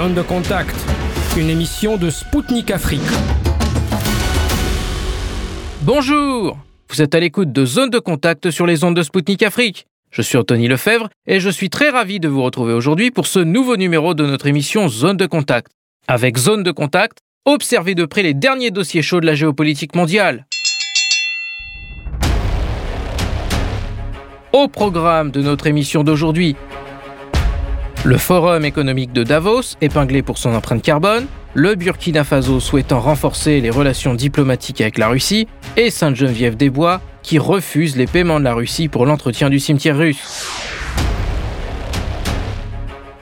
[0.00, 0.74] Zone de contact,
[1.36, 3.02] une émission de Spoutnik Afrique.
[5.82, 6.56] Bonjour
[6.88, 9.84] Vous êtes à l'écoute de Zone de contact sur les ondes de Spoutnik Afrique.
[10.10, 13.40] Je suis Anthony Lefebvre et je suis très ravi de vous retrouver aujourd'hui pour ce
[13.40, 15.70] nouveau numéro de notre émission Zone de contact.
[16.08, 20.46] Avec Zone de contact, observez de près les derniers dossiers chauds de la géopolitique mondiale.
[24.54, 26.56] Au programme de notre émission d'aujourd'hui,
[28.04, 33.60] le Forum économique de Davos, épinglé pour son empreinte carbone, le Burkina Faso souhaitant renforcer
[33.60, 38.88] les relations diplomatiques avec la Russie, et Sainte-Geneviève-des-Bois, qui refuse les paiements de la Russie
[38.88, 40.46] pour l'entretien du cimetière russe.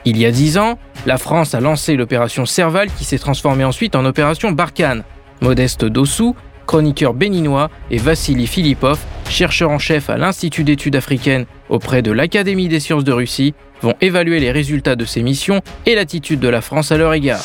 [0.05, 3.95] Il y a dix ans, la France a lancé l'opération Serval qui s'est transformée ensuite
[3.95, 5.03] en opération Barkhane.
[5.41, 6.35] Modeste Dossou,
[6.65, 8.99] chroniqueur béninois, et Vassili Filipov,
[9.29, 13.95] chercheur en chef à l'Institut d'études africaines auprès de l'Académie des sciences de Russie, vont
[14.01, 17.43] évaluer les résultats de ces missions et l'attitude de la France à leur égard.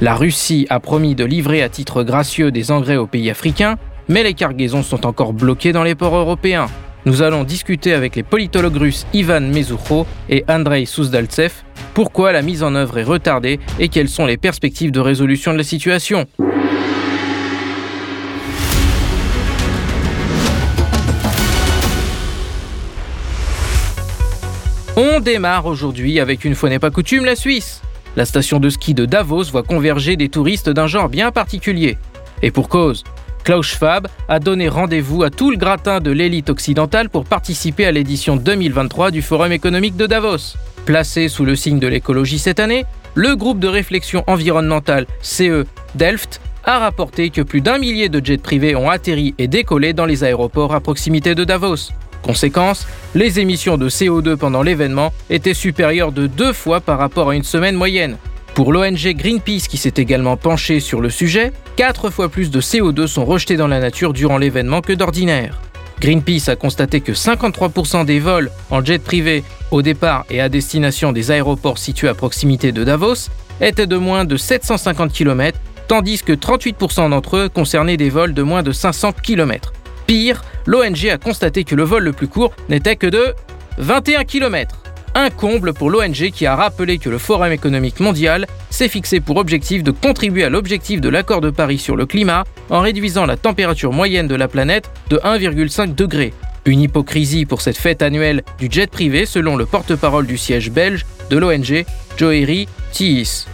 [0.00, 3.76] La Russie a promis de livrer à titre gracieux des engrais aux pays africains,
[4.08, 6.66] mais les cargaisons sont encore bloquées dans les ports européens.
[7.06, 11.52] Nous allons discuter avec les politologues russes Ivan Mezoucho et Andrei Souzdaltsev
[11.96, 15.56] pourquoi la mise en œuvre est retardée et quelles sont les perspectives de résolution de
[15.56, 16.26] la situation.
[24.98, 27.82] On démarre aujourd'hui avec une fois n'est pas coutume la Suisse.
[28.16, 31.98] La station de ski de Davos voit converger des touristes d'un genre bien particulier.
[32.40, 33.04] Et pour cause,
[33.44, 37.92] Klaus Schwab a donné rendez-vous à tout le gratin de l'élite occidentale pour participer à
[37.92, 40.56] l'édition 2023 du Forum économique de Davos.
[40.86, 46.40] Placé sous le signe de l'écologie cette année, le groupe de réflexion environnementale CE Delft
[46.64, 50.24] a rapporté que plus d'un millier de jets privés ont atterri et décollé dans les
[50.24, 51.92] aéroports à proximité de Davos.
[52.26, 57.36] Conséquence, les émissions de CO2 pendant l'événement étaient supérieures de deux fois par rapport à
[57.36, 58.16] une semaine moyenne.
[58.54, 63.06] Pour l'ONG Greenpeace qui s'est également penché sur le sujet, quatre fois plus de CO2
[63.06, 65.60] sont rejetés dans la nature durant l'événement que d'ordinaire.
[66.00, 71.12] Greenpeace a constaté que 53% des vols en jet privé au départ et à destination
[71.12, 76.32] des aéroports situés à proximité de Davos étaient de moins de 750 km, tandis que
[76.32, 79.72] 38% d'entre eux concernaient des vols de moins de 500 km.
[80.06, 83.34] Pire, l'ONG a constaté que le vol le plus court n'était que de
[83.78, 84.76] 21 km.
[85.16, 89.36] Un comble pour l'ONG qui a rappelé que le Forum économique mondial s'est fixé pour
[89.38, 93.36] objectif de contribuer à l'objectif de l'accord de Paris sur le climat en réduisant la
[93.36, 96.32] température moyenne de la planète de 1,5 degré.
[96.66, 101.06] Une hypocrisie pour cette fête annuelle du jet privé selon le porte-parole du siège belge
[101.30, 101.84] de l'ONG,
[102.16, 103.46] Joeri Thiis.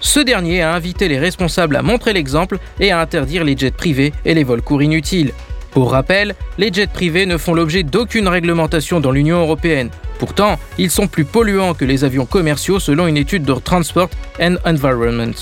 [0.00, 4.12] Ce dernier a invité les responsables à montrer l'exemple et à interdire les jets privés
[4.24, 5.32] et les vols courts inutiles.
[5.76, 9.90] Pour rappel, les jets privés ne font l'objet d'aucune réglementation dans l'Union européenne.
[10.18, 14.08] Pourtant, ils sont plus polluants que les avions commerciaux selon une étude de Transport
[14.40, 15.34] and Environment.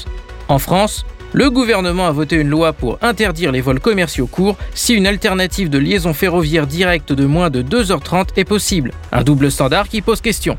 [0.49, 4.95] En France, le gouvernement a voté une loi pour interdire les vols commerciaux courts si
[4.95, 8.91] une alternative de liaison ferroviaire directe de moins de 2h30 est possible.
[9.13, 10.59] Un double standard qui pose question.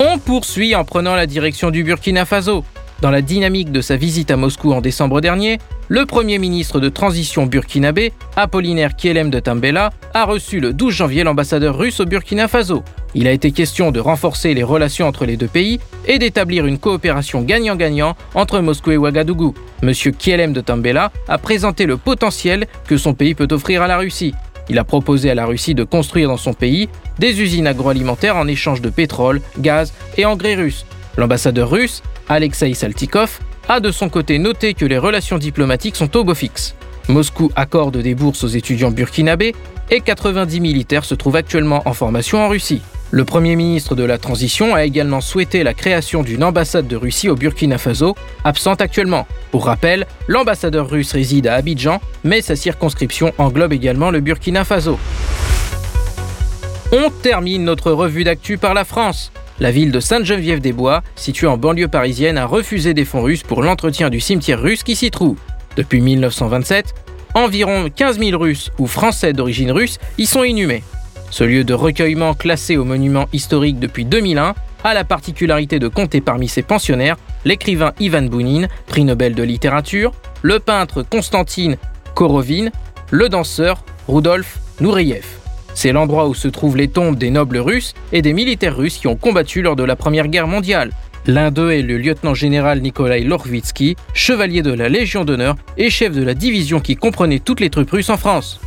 [0.00, 2.64] On poursuit en prenant la direction du Burkina Faso.
[3.02, 6.88] Dans la dynamique de sa visite à Moscou en décembre dernier, le Premier ministre de
[6.88, 12.46] transition burkinabé, Apollinaire Kielem de Tambela, a reçu le 12 janvier l'ambassadeur russe au Burkina
[12.46, 12.82] Faso.
[13.14, 16.78] Il a été question de renforcer les relations entre les deux pays et d'établir une
[16.78, 19.54] coopération gagnant-gagnant entre Moscou et Ouagadougou.
[19.82, 23.96] Monsieur Kielem de Tambela a présenté le potentiel que son pays peut offrir à la
[23.96, 24.34] Russie.
[24.68, 28.46] Il a proposé à la Russie de construire dans son pays des usines agroalimentaires en
[28.46, 30.84] échange de pétrole, gaz et engrais russes.
[31.16, 33.38] L'ambassadeur russe Alexei Saltikov,
[33.68, 36.74] a de son côté noté que les relations diplomatiques sont au beau fixe.
[37.08, 39.54] Moscou accorde des bourses aux étudiants burkinabés
[39.90, 42.82] et 90 militaires se trouvent actuellement en formation en Russie.
[43.10, 47.30] Le Premier ministre de la Transition a également souhaité la création d'une ambassade de Russie
[47.30, 48.14] au Burkina Faso,
[48.44, 49.26] absente actuellement.
[49.50, 54.98] Pour rappel, l'ambassadeur russe réside à Abidjan, mais sa circonscription englobe également le Burkina Faso.
[56.92, 59.32] On termine notre revue d'actu par la France.
[59.60, 64.08] La ville de Sainte-Geneviève-des-Bois, située en banlieue parisienne, a refusé des fonds russes pour l'entretien
[64.08, 65.36] du cimetière russe qui s'y trouve.
[65.76, 66.94] Depuis 1927,
[67.34, 70.84] environ 15 000 Russes ou Français d'origine russe y sont inhumés.
[71.30, 76.20] Ce lieu de recueillement classé au monument historique depuis 2001 a la particularité de compter
[76.20, 80.12] parmi ses pensionnaires l'écrivain Ivan Bounine, prix Nobel de littérature,
[80.42, 81.74] le peintre Konstantin
[82.14, 82.70] Korovine,
[83.10, 85.37] le danseur Rudolf Nureyev.
[85.80, 89.06] C'est l'endroit où se trouvent les tombes des nobles russes et des militaires russes qui
[89.06, 90.90] ont combattu lors de la Première Guerre mondiale.
[91.24, 96.24] L'un d'eux est le lieutenant-général Nikolai Lorvitsky, chevalier de la Légion d'honneur et chef de
[96.24, 98.58] la division qui comprenait toutes les troupes russes en France.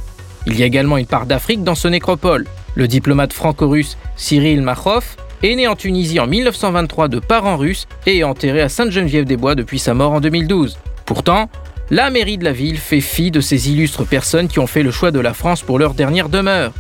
[0.48, 2.48] Il y a également une part d'Afrique dans ce nécropole.
[2.75, 8.19] Le diplomate franco-russe Cyril Machov est né en Tunisie en 1923 de parents russes et
[8.19, 10.78] est enterré à Sainte-Geneviève-des-Bois depuis sa mort en 2012.
[11.06, 11.50] Pourtant,
[11.90, 14.92] la mairie de la ville fait fi de ces illustres personnes qui ont fait le
[14.92, 16.72] choix de la France pour leur dernière demeure.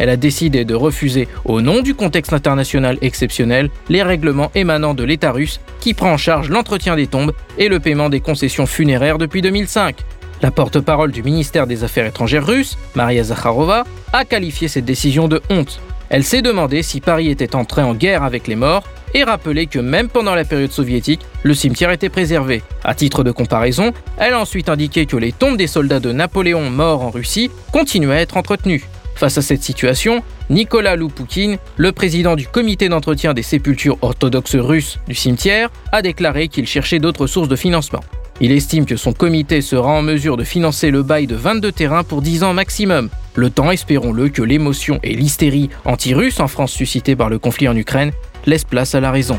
[0.00, 5.04] Elle a décidé de refuser, au nom du contexte international exceptionnel, les règlements émanant de
[5.04, 9.18] l'État russe qui prend en charge l'entretien des tombes et le paiement des concessions funéraires
[9.18, 9.96] depuis 2005.
[10.40, 15.42] La porte-parole du ministère des Affaires étrangères russe, Maria Zakharova, a qualifié cette décision de
[15.50, 15.82] honte.
[16.08, 19.78] Elle s'est demandé si Paris était entré en guerre avec les morts et rappelé que
[19.78, 22.62] même pendant la période soviétique, le cimetière était préservé.
[22.84, 26.70] À titre de comparaison, elle a ensuite indiqué que les tombes des soldats de Napoléon
[26.70, 28.86] morts en Russie continuaient à être entretenues.
[29.20, 34.98] Face à cette situation, Nicolas Loupoukine, le président du comité d'entretien des sépultures orthodoxes russes
[35.08, 38.00] du cimetière, a déclaré qu'il cherchait d'autres sources de financement.
[38.40, 42.02] Il estime que son comité sera en mesure de financer le bail de 22 terrains
[42.02, 43.10] pour 10 ans maximum.
[43.34, 47.76] Le temps, espérons-le, que l'émotion et l'hystérie anti-russe en France suscitée par le conflit en
[47.76, 48.12] Ukraine
[48.46, 49.38] laissent place à la raison.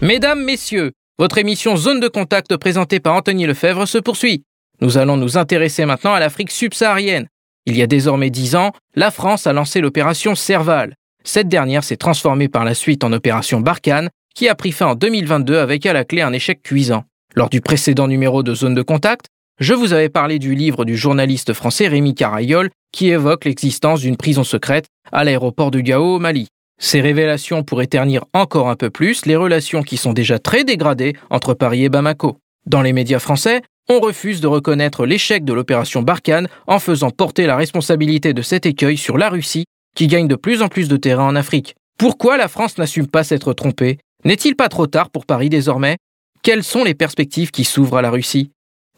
[0.00, 4.44] Mesdames, Messieurs, votre émission Zone de contact présentée par Anthony Lefebvre se poursuit.
[4.80, 7.26] Nous allons nous intéresser maintenant à l'Afrique subsaharienne.
[7.66, 10.94] Il y a désormais dix ans, la France a lancé l'opération Serval.
[11.24, 14.94] Cette dernière s'est transformée par la suite en opération Barkhane, qui a pris fin en
[14.94, 17.02] 2022 avec à la clé un échec cuisant.
[17.34, 19.26] Lors du précédent numéro de Zone de Contact,
[19.58, 24.16] je vous avais parlé du livre du journaliste français Rémi Carayol qui évoque l'existence d'une
[24.16, 26.46] prison secrète à l'aéroport de Gao au Mali.
[26.78, 31.16] Ces révélations pourraient ternir encore un peu plus les relations qui sont déjà très dégradées
[31.28, 32.38] entre Paris et Bamako.
[32.66, 37.46] Dans les médias français, on refuse de reconnaître l'échec de l'opération Barkhane en faisant porter
[37.46, 39.64] la responsabilité de cet écueil sur la Russie
[39.96, 41.74] qui gagne de plus en plus de terrain en Afrique.
[41.98, 43.98] Pourquoi la France n'assume pas s'être trompée?
[44.24, 45.96] N'est-il pas trop tard pour Paris désormais?
[46.42, 48.52] Quelles sont les perspectives qui s'ouvrent à la Russie?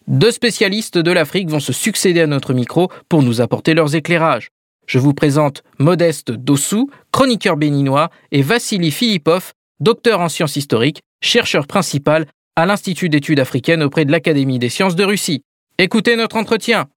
[0.06, 4.48] Deux spécialistes de l'Afrique vont se succéder à notre micro pour nous apporter leurs éclairages.
[4.86, 11.66] Je vous présente Modeste Dossou, chroniqueur béninois, et Vassili Philippov, docteur en sciences historiques, chercheur
[11.66, 15.42] principal à l'Institut d'études africaines auprès de l'Académie des sciences de Russie.
[15.78, 16.88] Écoutez notre entretien.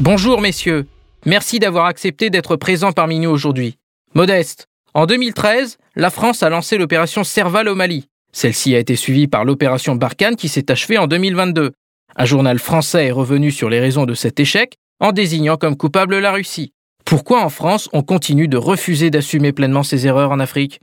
[0.00, 0.86] Bonjour messieurs,
[1.26, 3.78] merci d'avoir accepté d'être présent parmi nous aujourd'hui.
[4.14, 8.06] Modeste, en 2013, la France a lancé l'opération Serval au Mali.
[8.32, 11.72] Celle-ci a été suivie par l'opération Barkhane qui s'est achevée en 2022.
[12.20, 16.18] Un journal français est revenu sur les raisons de cet échec en désignant comme coupable
[16.18, 16.72] la Russie.
[17.04, 20.80] Pourquoi en France on continue de refuser d'assumer pleinement ses erreurs en Afrique?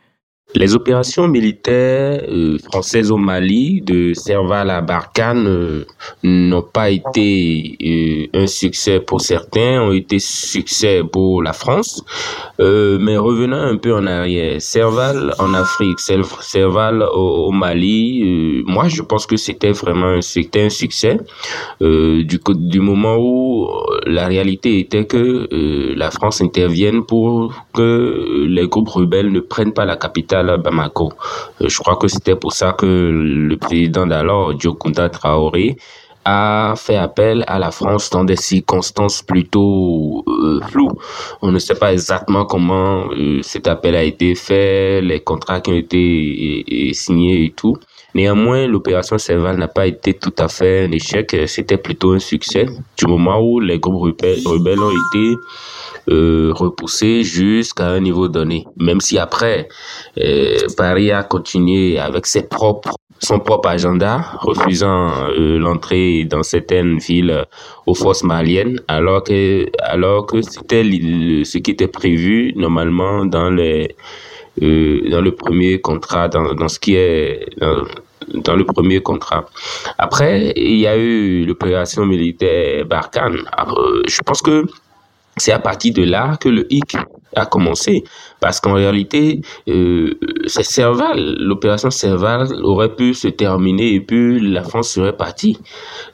[0.56, 5.86] Les opérations militaires euh, françaises au Mali, de Serval à Barkhane, euh,
[6.24, 7.78] n'ont pas été
[8.34, 12.04] euh, un succès pour certains, ont été succès pour la France.
[12.60, 14.62] mais revenons un peu en arrière.
[14.62, 21.18] Serval en Afrique, Serval au, Mali, moi je pense que c'était vraiment un succès
[21.82, 22.40] du,
[22.74, 23.70] du moment où
[24.06, 25.48] la réalité était que
[25.96, 31.12] la France intervienne pour que les groupes rebelles ne prennent pas la capitale Bamako.
[31.62, 35.78] Euh, je crois que c'était pour ça que le président d'alors, Diokunta Traoré,
[36.28, 40.98] a fait appel à la France dans des circonstances plutôt euh, floues.
[41.44, 45.72] On ne sait pas exactement comment euh, cet appel a été fait, les contrats qui
[45.72, 47.78] ont été signés et tout.
[48.16, 52.66] Néanmoins, l'opération Serval n'a pas été tout à fait un échec, c'était plutôt un succès
[52.98, 55.36] du moment où les groupes rebelles ont été
[56.10, 58.68] euh, repoussé jusqu'à un niveau donné.
[58.78, 59.68] Même si après,
[60.20, 67.00] euh, Paris a continué avec ses propres son propre agenda, refusant euh, l'entrée dans certaines
[67.00, 67.46] villes
[67.88, 75.22] aux forces maliennes, alors que alors que c'était ce qui était prévu normalement dans dans
[75.22, 77.48] le premier contrat, dans, dans ce qui est
[78.34, 79.46] dans le premier contrat.
[79.98, 83.38] Après, il y a eu l'opération militaire Barkhane.
[84.08, 84.66] je pense que
[85.38, 86.96] c'est à partir de là que le hic
[87.36, 88.04] a commencé.
[88.40, 94.64] Parce qu'en réalité, euh, c'est Serval, l'opération Serval aurait pu se terminer et puis la
[94.64, 95.58] France serait partie.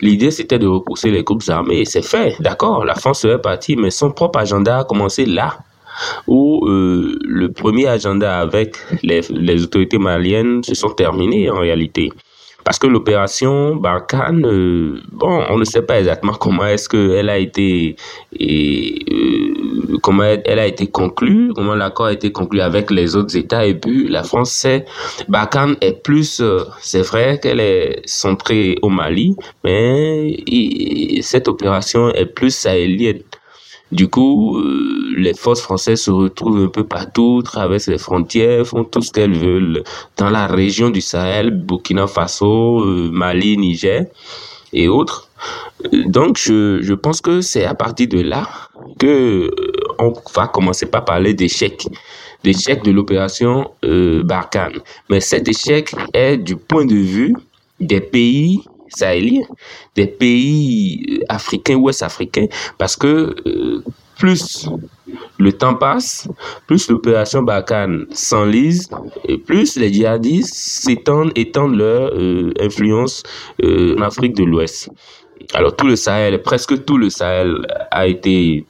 [0.01, 1.85] L'idée, c'était de repousser les groupes armés.
[1.85, 5.59] C'est fait, d'accord, la France serait partie, mais son propre agenda a commencé là
[6.27, 12.11] où euh, le premier agenda avec les, les autorités maliennes se sont terminés en réalité.
[12.63, 17.37] Parce que l'opération Barkhane, euh, bon, on ne sait pas exactement comment est-ce qu'elle a
[17.37, 17.95] été
[18.39, 23.65] euh, comment elle, a été conclue, comment l'accord a été conclu avec les autres États.
[23.65, 24.85] Et puis la France, c'est
[25.27, 30.37] Barkhane est plus, euh, c'est vrai qu'elle est centrée au Mali, mais
[31.21, 33.21] cette opération est plus sahélienne.
[33.91, 38.85] Du coup, euh, les forces françaises se retrouvent un peu partout, traversent les frontières, font
[38.85, 39.83] tout ce qu'elles veulent
[40.17, 44.05] dans la région du Sahel, Burkina Faso, euh, Mali, Niger.
[44.73, 45.29] et autres.
[45.91, 48.47] Donc, je, je pense que c'est à partir de là
[48.99, 49.51] que
[49.99, 51.87] on va commencer par parler d'échec,
[52.43, 54.79] d'échec de l'opération euh, Barkhane.
[55.09, 57.35] Mais cet échec est du point de vue
[57.79, 58.63] des pays
[58.95, 59.43] sahéliens,
[59.95, 63.83] des pays africains, ouest africains, parce que euh,
[64.17, 64.69] plus
[65.39, 66.27] le temps passe,
[66.67, 68.89] plus l'opération Barkhane s'enlise,
[69.27, 73.23] et plus les djihadistes s'étendent, étendent leur euh, influence
[73.63, 74.89] euh, en Afrique de l'Ouest.
[75.53, 78.65] Alors tout le Sahel, presque tout le Sahel a été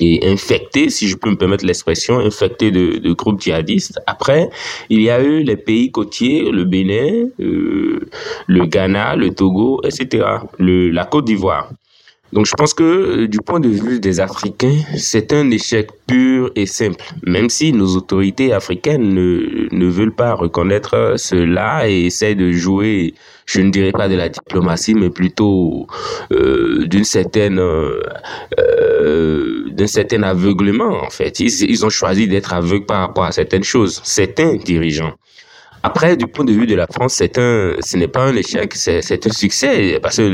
[0.00, 4.00] et infecté, si je peux me permettre l'expression, infecté de, de, groupes djihadistes.
[4.06, 4.50] Après,
[4.90, 8.08] il y a eu les pays côtiers, le Bénin, euh,
[8.46, 10.26] le Ghana, le Togo, etc.,
[10.58, 11.70] le, la Côte d'Ivoire.
[12.32, 16.50] Donc je pense que euh, du point de vue des Africains, c'est un échec pur
[16.56, 22.34] et simple, même si nos autorités africaines ne, ne veulent pas reconnaître cela et essaient
[22.34, 23.14] de jouer,
[23.46, 25.86] je ne dirais pas de la diplomatie, mais plutôt
[26.32, 28.00] euh, d'une certaine, euh,
[29.70, 31.38] d'un certain aveuglement en fait.
[31.38, 35.14] Ils ont choisi d'être aveugles par rapport à certaines choses, certains dirigeants.
[35.86, 38.72] Après, du point de vue de la France, c'est un, ce n'est pas un échec,
[38.74, 40.32] c'est un succès parce que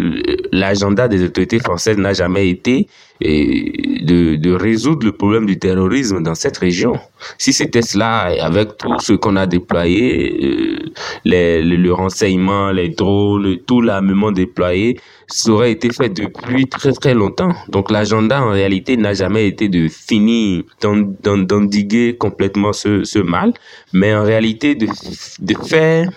[0.53, 2.87] l'agenda des autorités françaises n'a jamais été
[3.21, 6.95] de, de résoudre le problème du terrorisme dans cette région.
[7.39, 10.79] Si c'était cela, avec tout ce qu'on a déployé, euh,
[11.25, 17.15] les, le renseignement, les drones, tout l'armement déployé, ça aurait été fait depuis très très
[17.15, 17.53] longtemps.
[17.69, 23.53] Donc l'agenda en réalité n'a jamais été de finir, d'endiguer complètement ce, ce mal,
[23.93, 26.11] mais en réalité de, de faire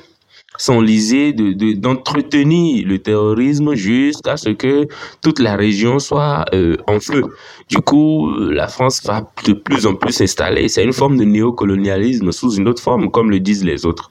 [0.57, 4.87] s'enliser, de d'entretenir le terrorisme jusqu'à ce que
[5.21, 7.23] toute la région soit euh, en feu.
[7.69, 10.67] Du coup, la France va de plus en plus s'installer.
[10.67, 14.09] C'est une forme de néocolonialisme sous une autre forme, comme le disent les autres.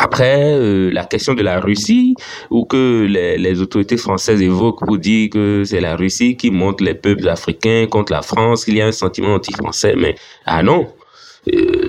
[0.00, 2.14] Après, euh, la question de la Russie,
[2.50, 6.80] ou que les, les, autorités françaises évoquent pour dire que c'est la Russie qui monte
[6.80, 10.14] les peuples africains contre la France, qu'il y a un sentiment anti-français, mais
[10.46, 10.86] ah non,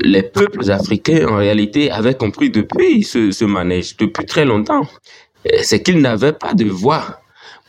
[0.04, 4.88] les peuples africains, en réalité, avaient compris depuis ce, manège, depuis très longtemps.
[5.48, 7.22] Euh, c'est qu'ils n'avaient pas de voix.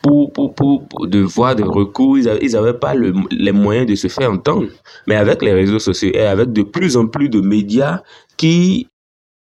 [0.03, 4.69] Pour, de voix de recours, ils n'avaient pas le, les moyens de se faire entendre.
[5.07, 8.01] Mais avec les réseaux sociaux et avec de plus en plus de médias
[8.39, 8.89] qui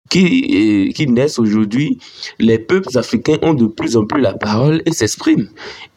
[0.09, 1.99] qui, euh, qui naissent aujourd'hui,
[2.39, 5.49] les peuples africains ont de plus en plus la parole et s'expriment.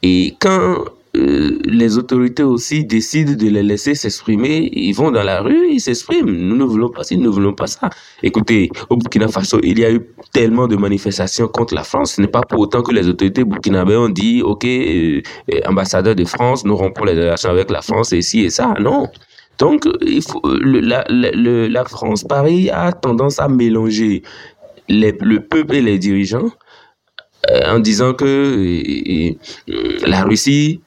[0.03, 5.41] Et quand euh, les autorités aussi décident de les laisser s'exprimer, ils vont dans la
[5.41, 6.31] rue, ils s'expriment.
[6.31, 7.89] Nous ne voulons pas nous ne voulons pas ça.
[8.23, 10.01] Écoutez, au Burkina Faso, il y a eu
[10.31, 12.13] tellement de manifestations contre la France.
[12.13, 15.21] Ce n'est pas pour autant que les autorités burkinabées ont dit, OK, euh,
[15.53, 18.73] euh ambassadeur de France, nous rompons les relations avec la France et ci et ça.
[18.79, 19.07] Non.
[19.59, 24.23] Donc, il faut, le, la, le, la France, Paris a tendance à mélanger
[24.89, 26.49] le peuple et les dirigeants euh,
[27.65, 30.81] en disant que euh, la Russie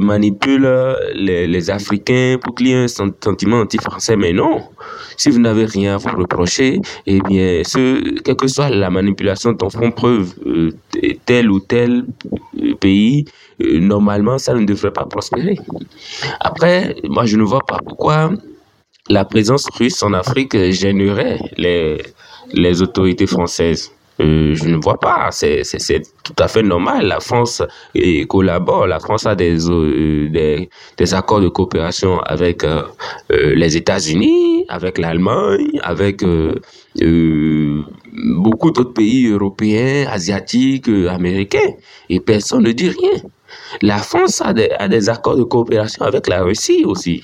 [0.00, 0.68] manipule
[1.14, 4.16] les, Africains pour qu'il y ait un sentiment anti-français.
[4.16, 4.62] Mais non,
[5.16, 9.52] si vous n'avez rien à vous reprocher, eh bien, ce, quelle que soit la manipulation
[9.52, 10.70] dont font preuve euh,
[11.24, 12.04] tel ou tel
[12.80, 13.24] pays,
[13.60, 15.58] normalement, ça ne devrait pas prospérer.
[16.40, 18.30] Après, moi, je ne vois pas pourquoi
[19.08, 23.92] la présence russe en Afrique gênerait les autorités françaises.
[24.20, 25.28] Euh, je ne vois pas.
[25.30, 25.62] C'est
[26.22, 27.06] tout à fait normal.
[27.06, 27.62] La France
[27.94, 28.86] et collabore.
[28.86, 32.82] La France a des, euh, des, des, accords de coopération avec euh,
[33.30, 36.54] euh les États-Unis, avec l'Allemagne, avec euh,
[37.02, 41.74] beaucoup d'autres pays européens, asiatiques, américains.
[42.08, 43.20] Et personne ne dit rien.
[43.82, 47.22] La France a des, a des accords de coopération avec la Russie aussi.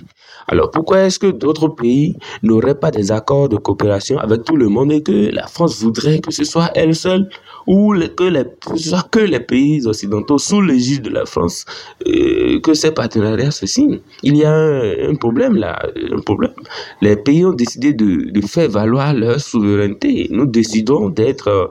[0.49, 4.69] Alors pourquoi est-ce que d'autres pays n'auraient pas des accords de coopération avec tout le
[4.69, 7.29] monde et que la France voudrait que ce soit elle seule
[7.67, 8.45] ou que, les,
[8.77, 11.65] soit que les pays occidentaux sous l'égide de la France
[12.07, 14.01] euh, que ces partenariats se signent?
[14.23, 15.81] Il y a un, problème là,
[16.13, 16.55] un problème.
[17.01, 20.29] Les pays ont décidé de, de faire valoir leur souveraineté.
[20.31, 21.67] Nous décidons d'être, euh,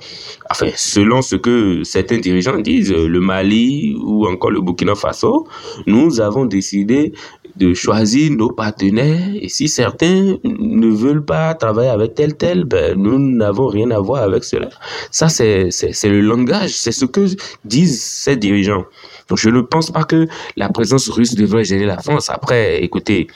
[0.49, 5.45] enfin, selon ce que certains dirigeants disent, le Mali ou encore le Burkina Faso,
[5.87, 7.13] nous avons décidé
[7.55, 9.29] de choisir nos partenaires.
[9.35, 13.99] Et si certains ne veulent pas travailler avec tel tel, ben, nous n'avons rien à
[13.99, 14.69] voir avec cela.
[15.11, 15.69] Ça, c'est,
[16.03, 17.25] le langage, c'est ce que
[17.65, 18.85] disent ces dirigeants.
[19.29, 20.27] Donc, je ne pense pas que
[20.57, 22.29] la présence russe devrait gêner la France.
[22.29, 23.27] Après, écoutez,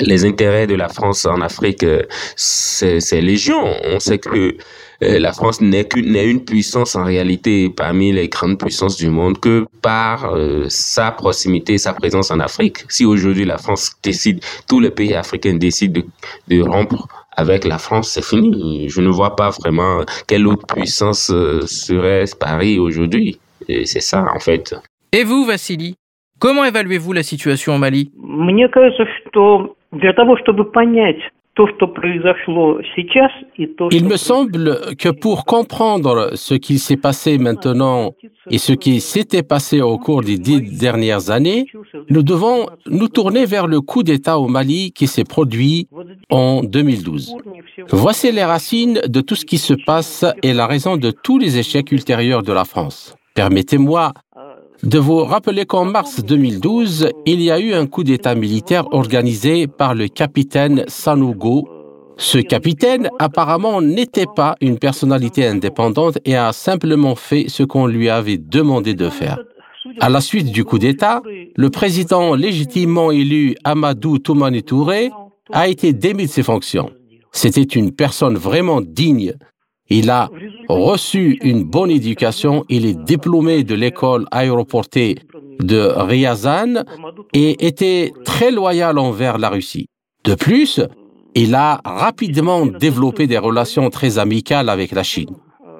[0.00, 2.02] les intérêts de la France en Afrique, euh,
[2.36, 3.64] c'est légion.
[3.84, 4.56] On sait que
[5.02, 9.38] euh, la France n'est qu'une une puissance en réalité parmi les grandes puissances du monde
[9.38, 12.84] que par euh, sa proximité, sa présence en Afrique.
[12.88, 17.78] Si aujourd'hui la France décide, tous les pays africains décident de, de rompre avec la
[17.78, 18.88] France, c'est fini.
[18.88, 21.32] Je ne vois pas vraiment quelle autre puissance
[21.66, 23.38] serait Paris aujourd'hui.
[23.68, 24.74] c'est ça en fait.
[25.12, 25.96] Et vous, Vassili?
[26.38, 28.10] Comment évaluez-vous la situation au Mali?
[31.56, 31.62] Il
[34.04, 38.10] me semble que pour comprendre ce qui s'est passé maintenant
[38.50, 41.66] et ce qui s'était passé au cours des dix dernières années,
[42.10, 45.88] nous devons nous tourner vers le coup d'État au Mali qui s'est produit
[46.28, 47.36] en 2012.
[47.90, 51.58] Voici les racines de tout ce qui se passe et la raison de tous les
[51.58, 53.14] échecs ultérieurs de la France.
[53.34, 54.12] Permettez-moi
[54.84, 59.66] de vous rappeler qu'en mars 2012, il y a eu un coup d'État militaire organisé
[59.66, 61.66] par le capitaine Sanogo.
[62.18, 68.10] Ce capitaine apparemment n'était pas une personnalité indépendante et a simplement fait ce qu'on lui
[68.10, 69.38] avait demandé de faire.
[70.00, 71.22] À la suite du coup d'État,
[71.56, 75.10] le président légitimement élu Amadou Toumani Touré
[75.52, 76.90] a été démis de ses fonctions.
[77.32, 79.32] C'était une personne vraiment digne
[79.90, 80.30] il a
[80.68, 85.16] reçu une bonne éducation, il est diplômé de l'école aéroportée
[85.60, 86.84] de Ryazan
[87.32, 89.86] et était très loyal envers la Russie.
[90.24, 90.80] De plus,
[91.34, 95.36] il a rapidement développé des relations très amicales avec la Chine.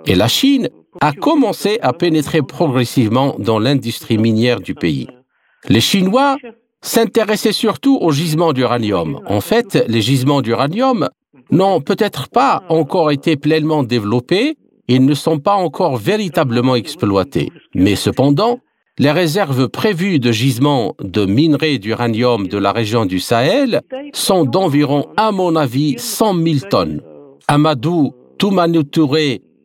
[0.06, 0.68] Et la Chine
[1.00, 5.08] a commencé à pénétrer progressivement dans l'industrie minière du pays.
[5.68, 6.37] Les Chinois
[6.82, 9.20] s'intéressaient surtout aux gisements d'uranium.
[9.26, 11.08] En fait, les gisements d'uranium
[11.50, 14.56] n'ont peut-être pas encore été pleinement développés
[14.88, 17.50] et ne sont pas encore véritablement exploités.
[17.74, 18.60] Mais cependant,
[18.98, 23.80] les réserves prévues de gisements de minerais d'uranium de la région du Sahel
[24.12, 27.00] sont d'environ, à mon avis, 100 000 tonnes.
[27.48, 28.80] Amadou Toumani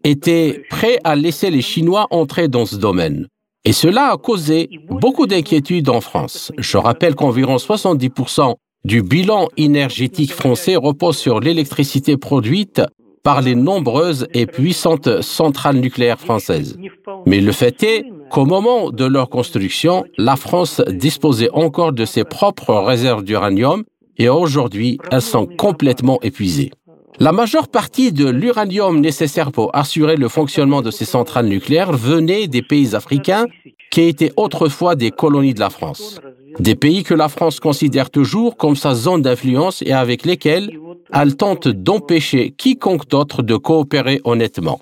[0.03, 3.27] était prêt à laisser les Chinois entrer dans ce domaine.
[3.65, 6.51] Et cela a causé beaucoup d'inquiétudes en France.
[6.57, 8.55] Je rappelle qu'environ 70%
[8.85, 12.81] du bilan énergétique français repose sur l'électricité produite
[13.23, 16.77] par les nombreuses et puissantes centrales nucléaires françaises.
[17.25, 22.23] Mais le fait est qu'au moment de leur construction, la France disposait encore de ses
[22.23, 23.83] propres réserves d'uranium
[24.17, 26.71] et aujourd'hui, elles sont complètement épuisées.
[27.19, 32.47] La majeure partie de l'uranium nécessaire pour assurer le fonctionnement de ces centrales nucléaires venait
[32.47, 33.45] des pays africains
[33.91, 36.21] qui étaient autrefois des colonies de la France.
[36.59, 40.77] Des pays que la France considère toujours comme sa zone d'influence et avec lesquels
[41.13, 44.79] elle tente d'empêcher quiconque d'autre de coopérer honnêtement.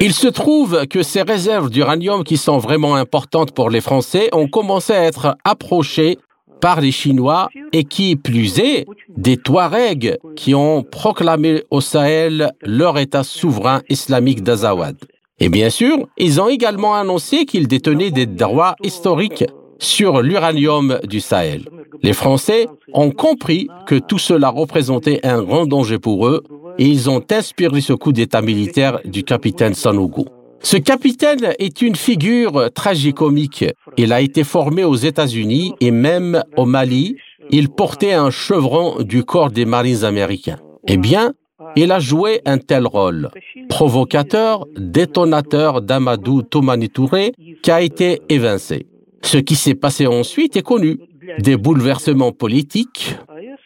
[0.00, 4.48] Il se trouve que ces réserves d'uranium qui sont vraiment importantes pour les Français ont
[4.48, 6.18] commencé à être approchées
[6.60, 8.86] par les Chinois et qui plus est,
[9.16, 14.96] des Touaregs qui ont proclamé au Sahel leur État souverain islamique d'Azawad.
[15.38, 19.44] Et bien sûr, ils ont également annoncé qu'ils détenaient des droits historiques
[19.78, 21.64] sur l'uranium du Sahel.
[22.02, 26.42] Les Français ont compris que tout cela représentait un grand danger pour eux
[26.78, 30.26] et ils ont inspiré ce coup d'État militaire du capitaine Sanogo.
[30.60, 33.64] Ce capitaine est une figure tragicomique.
[33.96, 37.16] Il a été formé aux États-Unis et même au Mali.
[37.50, 40.58] Il portait un chevron du corps des marines américains.
[40.88, 41.34] Eh bien,
[41.76, 43.30] il a joué un tel rôle.
[43.68, 48.86] Provocateur, détonateur d'Amadou Toumani Touré, qui a été évincé.
[49.22, 50.98] Ce qui s'est passé ensuite est connu.
[51.38, 53.16] Des bouleversements politiques.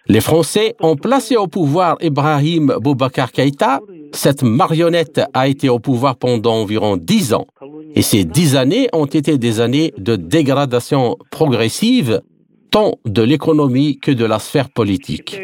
[0.06, 3.80] Les Français ont placé au pouvoir Ibrahim Boubacar Keïta.
[4.12, 7.46] Cette marionnette a été au pouvoir pendant environ dix ans.
[7.94, 12.22] Et ces dix années ont été des années de dégradation progressive
[12.70, 15.38] tant de l'économie que de la sphère politique.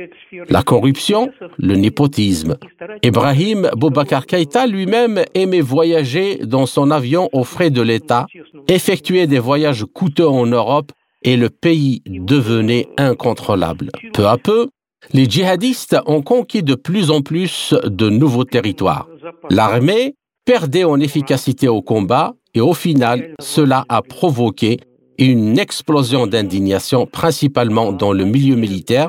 [0.49, 2.57] La corruption, le népotisme.
[3.03, 8.27] Ibrahim Boubacar Keïta lui-même aimait voyager dans son avion aux frais de l'État,
[8.69, 13.91] effectuer des voyages coûteux en Europe et le pays devenait incontrôlable.
[14.13, 14.69] Peu à peu,
[15.13, 19.09] les djihadistes ont conquis de plus en plus de nouveaux territoires.
[19.51, 24.79] L'armée perdait en efficacité au combat et au final, cela a provoqué
[25.19, 29.09] une explosion d'indignation, principalement dans le milieu militaire,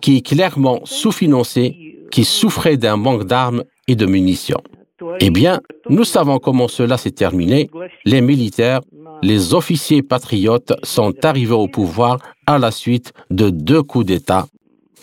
[0.00, 4.62] qui est clairement sous-financé, qui souffrait d'un manque d'armes et de munitions.
[5.20, 7.70] Eh bien, nous savons comment cela s'est terminé.
[8.04, 8.80] Les militaires,
[9.22, 14.46] les officiers patriotes sont arrivés au pouvoir à la suite de deux coups d'État.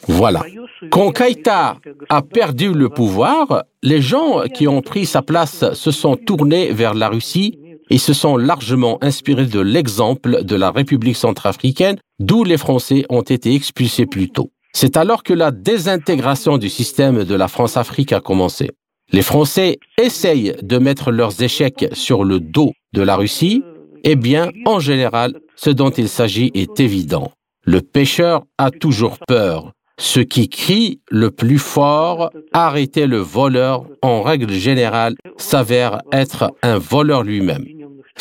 [0.07, 0.43] Voilà.
[0.91, 1.77] Quand Kaïta
[2.09, 6.93] a perdu le pouvoir, les gens qui ont pris sa place se sont tournés vers
[6.93, 7.59] la Russie
[7.89, 13.21] et se sont largement inspirés de l'exemple de la République centrafricaine, d'où les Français ont
[13.21, 14.52] été expulsés plus tôt.
[14.74, 18.71] C'est alors que la désintégration du système de la France-Afrique a commencé.
[19.12, 23.63] Les Français essayent de mettre leurs échecs sur le dos de la Russie,
[24.04, 27.32] eh bien, en général, ce dont il s'agit est évident.
[27.63, 29.71] Le pêcheur a toujours peur.
[29.98, 36.78] Ce qui crie le plus fort, arrêtez le voleur, en règle générale, s'avère être un
[36.78, 37.65] voleur lui-même.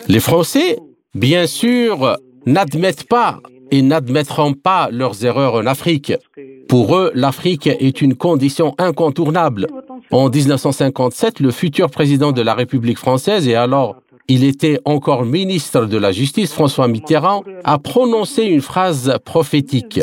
[0.08, 0.78] Les Français,
[1.14, 6.12] bien sûr, n'admettent pas et n'admettront pas leurs erreurs en Afrique.
[6.68, 9.66] Pour eux, l'Afrique est une condition incontournable.
[10.10, 13.96] En 1957, le futur président de la République française et alors
[14.28, 20.00] il était encore ministre de la Justice, François Mitterrand, a prononcé une phrase prophétique.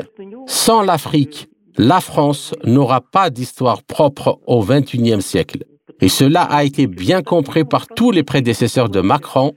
[0.47, 5.63] Sans l'Afrique, la France n'aura pas d'histoire propre au XXIe siècle.
[6.01, 9.53] Et cela a été bien compris par tous les prédécesseurs de Macron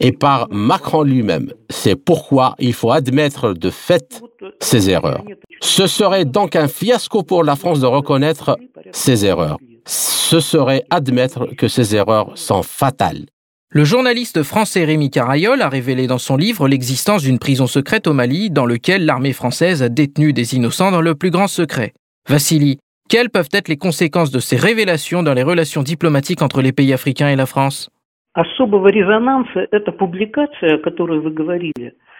[0.00, 1.52] et par Macron lui-même.
[1.70, 4.22] C'est pourquoi il faut admettre de fait
[4.60, 5.22] ses erreurs.
[5.60, 8.56] Ce serait donc un fiasco pour la France de reconnaître
[8.92, 9.58] ses erreurs.
[9.86, 13.26] Ce serait admettre que ces erreurs sont fatales.
[13.70, 18.12] Le journaliste français Rémi Carayol a révélé dans son livre l'existence d'une prison secrète au
[18.12, 21.92] Mali dans laquelle l'armée française a détenu des innocents dans le plus grand secret.
[22.28, 22.78] Vassili,
[23.08, 26.92] quelles peuvent être les conséquences de ces révélations dans les relations diplomatiques entre les pays
[26.92, 27.88] africains et la France?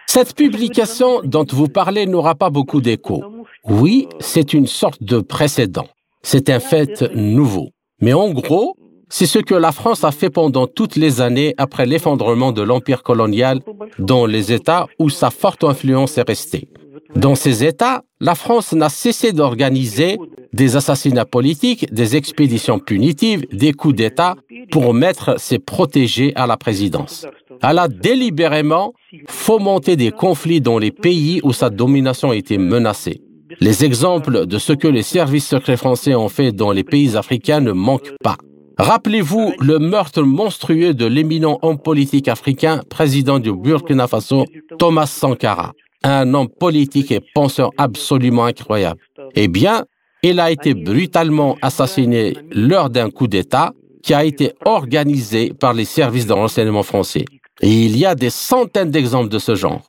[0.07, 3.23] Cette publication dont vous parlez n'aura pas beaucoup d'écho.
[3.65, 5.87] Oui, c'est une sorte de précédent.
[6.23, 7.69] C'est un fait nouveau.
[8.01, 8.75] Mais en gros,
[9.09, 13.03] c'est ce que la France a fait pendant toutes les années après l'effondrement de l'empire
[13.03, 13.59] colonial
[13.99, 16.67] dans les États où sa forte influence est restée.
[17.15, 20.17] Dans ces États, la France n'a cessé d'organiser
[20.53, 24.35] des assassinats politiques, des expéditions punitives, des coups d'État
[24.71, 27.25] pour mettre ses protégés à la présidence.
[27.61, 28.93] Elle a délibérément
[29.27, 33.21] fomenté des conflits dans les pays où sa domination était menacée.
[33.59, 37.61] Les exemples de ce que les services secrets français ont fait dans les pays africains
[37.61, 38.35] ne manquent pas.
[38.77, 44.45] Rappelez-vous le meurtre monstrueux de l'éminent homme politique africain, président du Burkina Faso,
[44.77, 48.99] Thomas Sankara un homme politique et penseur absolument incroyable.
[49.35, 49.85] Eh bien,
[50.23, 55.85] il a été brutalement assassiné lors d'un coup d'État qui a été organisé par les
[55.85, 57.25] services de renseignement français.
[57.61, 59.81] Et il y a des centaines d'exemples de ce genre.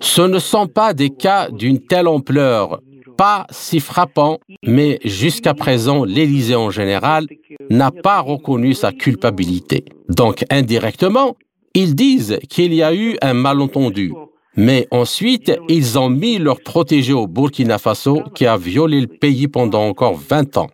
[0.00, 2.80] Ce ne sont pas des cas d'une telle ampleur,
[3.16, 7.26] pas si frappants, mais jusqu'à présent, l'Élysée en général
[7.70, 9.84] n'a pas reconnu sa culpabilité.
[10.08, 11.36] Donc, indirectement,
[11.74, 14.12] ils disent qu'il y a eu un malentendu,
[14.56, 19.48] mais ensuite, ils ont mis leur protégé au Burkina Faso qui a violé le pays
[19.48, 20.70] pendant encore 20 ans.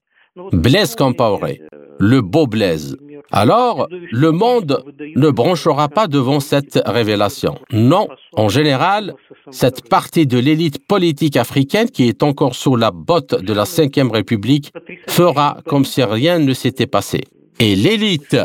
[0.52, 1.60] Blaise Compaoré,
[1.98, 2.96] le beau Blaise.
[3.32, 7.58] Alors, le monde ne branchera pas devant cette révélation.
[7.72, 9.14] Non, en général,
[9.50, 14.10] cette partie de l'élite politique africaine qui est encore sous la botte de la Ve
[14.10, 14.72] République
[15.08, 17.20] fera comme si rien ne s'était passé.
[17.60, 18.36] Et l'élite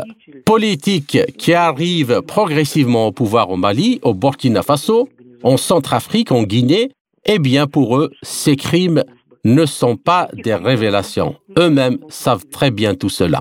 [0.44, 5.08] politique qui arrive progressivement au pouvoir au Mali, au Burkina Faso,
[5.46, 6.90] en Centrafrique, en Guinée,
[7.24, 9.04] eh bien pour eux, ces crimes
[9.44, 11.36] ne sont pas des révélations.
[11.56, 13.40] Eux-mêmes savent très bien tout cela.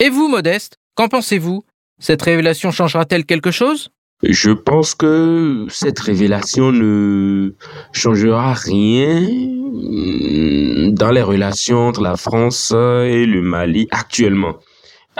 [0.00, 1.62] Et vous, Modeste, qu'en pensez-vous?
[1.98, 3.90] Cette révélation changera-t-elle quelque chose?
[4.22, 7.52] Je pense que cette révélation ne
[7.92, 9.28] changera rien
[10.92, 14.54] dans les relations entre la France et le Mali actuellement.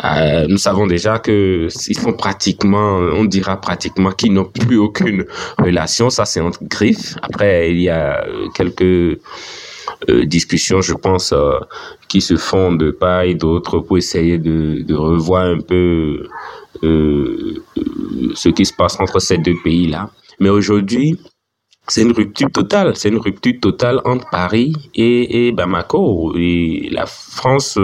[0.02, 5.24] Euh, nous savons déjà que ils sont pratiquement, on dira pratiquement qu'ils n'ont plus aucune
[5.58, 6.10] relation.
[6.10, 7.14] Ça, c'est entre griffes.
[7.22, 9.20] Après, il y a quelques
[10.10, 11.58] euh, discussions, je pense, euh,
[12.08, 16.28] qui se font de part et d'autre pour essayer de, revoir un peu
[16.82, 17.62] euh,
[18.34, 20.10] ce qui se passe entre ces deux pays-là.
[20.40, 21.18] Mais aujourd'hui,
[21.88, 22.96] c'est une rupture totale.
[22.96, 26.34] C'est une rupture totale entre Paris et Bamako.
[26.36, 27.78] Et la France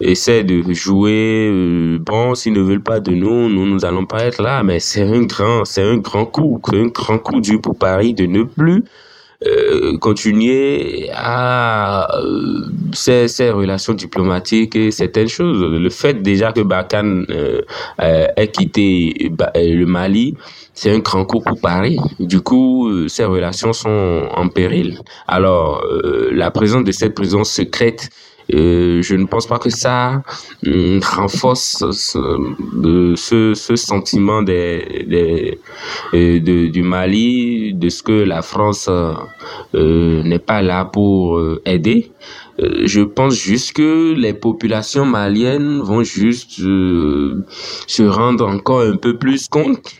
[0.00, 4.24] essaie de jouer euh, bon s'ils ne veulent pas de nous nous nous allons pas
[4.24, 7.76] être là mais c'est un grand c'est un grand coup un grand coup dur pour
[7.76, 8.84] Paris de ne plus
[9.46, 15.62] euh, continuer à euh, ces, ces, relations diplomatiques et certaines choses.
[15.62, 17.62] Le fait déjà que Bakan euh,
[18.36, 20.34] ait quitté le Mali,
[20.74, 21.98] c'est un grand coup pour Paris.
[22.18, 24.98] Du coup, ces relations sont en péril.
[25.28, 25.84] Alors,
[26.32, 28.10] la présence de cette prison secrète
[28.54, 30.22] euh, je ne pense pas que ça
[30.66, 35.54] euh, renforce ce, sentiment euh,
[36.40, 42.10] du Mali, de ce que la France euh, n'est pas là pour aider.
[42.60, 49.46] Je pense juste que les populations maliennes vont juste se rendre encore un peu plus
[49.48, 49.94] compte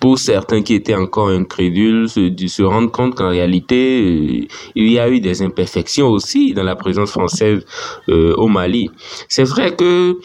[0.00, 4.98] pour certains qui étaient encore incrédules, se, se rendre compte qu'en réalité, euh, il y
[4.98, 7.64] a eu des imperfections aussi dans la présence française
[8.08, 8.90] euh, au Mali.
[9.28, 10.18] C'est vrai que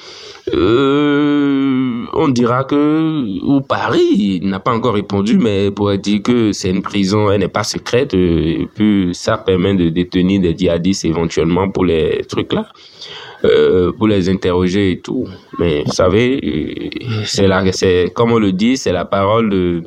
[0.54, 6.70] euh, on dira que ou Paris n'a pas encore répondu, mais pourrait dire que c'est
[6.70, 11.70] une prison, elle n'est pas secrète, et puis ça permet de détenir des djihadistes éventuellement
[11.70, 12.68] pour les trucs là.
[13.46, 15.28] Euh, pour les interroger et tout.
[15.60, 19.84] Mais vous savez, euh, c'est là, c'est comme on le dit, c'est la parole de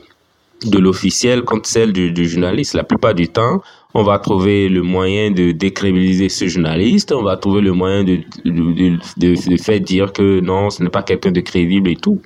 [0.65, 2.73] de l'officiel contre celle du, du, journaliste.
[2.75, 7.37] La plupart du temps, on va trouver le moyen de décrédibiliser ce journaliste, on va
[7.37, 11.31] trouver le moyen de, de, de, de faire dire que non, ce n'est pas quelqu'un
[11.31, 12.21] de crédible et tout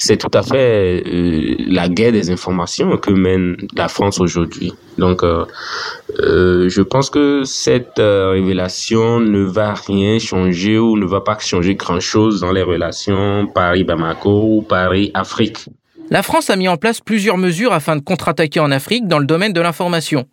[0.00, 4.72] c'est tout à fait euh, la guerre des informations que mène la France aujourd'hui.
[4.96, 5.44] Donc, euh,
[6.20, 11.74] euh, je pense que cette révélation ne va rien changer ou ne va pas changer
[11.74, 15.66] grand-chose dans les relations Paris-Bamako ou Paris-Afrique.
[16.08, 19.26] La France a mis en place plusieurs mesures afin de contre-attaquer en Afrique dans le
[19.26, 20.24] domaine de l'information.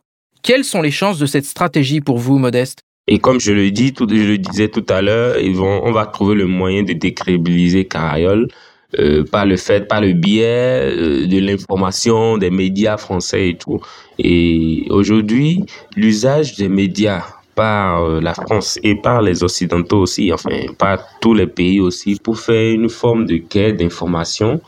[0.44, 2.80] Quelles sont les chances de cette stratégie pour vous, Modeste?
[3.10, 5.92] Et comme je le dis, tout, je le disais tout à l'heure, ils vont, on
[5.92, 8.48] va trouver le moyen de décrédibiliser Carayol
[8.98, 13.82] euh, par le fait, par le biais euh, de l'information des médias français et tout.
[14.18, 15.66] Et aujourd'hui,
[15.98, 21.34] l'usage des médias par euh, la France et par les Occidentaux aussi, enfin par tous
[21.34, 24.62] les pays aussi, pour faire une forme de guerre d'information,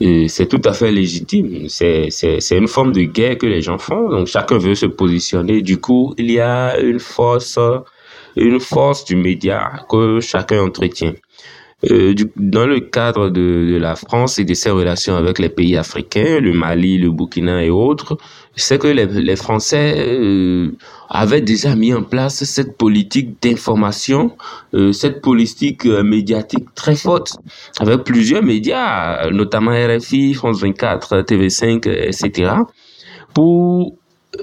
[0.00, 1.68] c'est tout à fait légitime.
[1.68, 2.10] C'est
[2.52, 5.62] une forme de guerre que les gens font, donc chacun veut se positionner.
[5.62, 7.58] Du coup, il y a une force,
[8.36, 11.14] une force du média que chacun entretient.
[11.90, 15.76] Euh, dans le cadre de, de, la France et de ses relations avec les pays
[15.76, 18.16] africains, le Mali, le Burkina et autres,
[18.56, 20.70] c'est que les, les Français euh,
[21.10, 24.36] avaient déjà mis en place cette politique d'information,
[24.74, 27.36] euh, cette politique médiatique très forte,
[27.78, 32.52] avec plusieurs médias, notamment RFI, France 24, TV5, etc.,
[33.34, 33.96] pour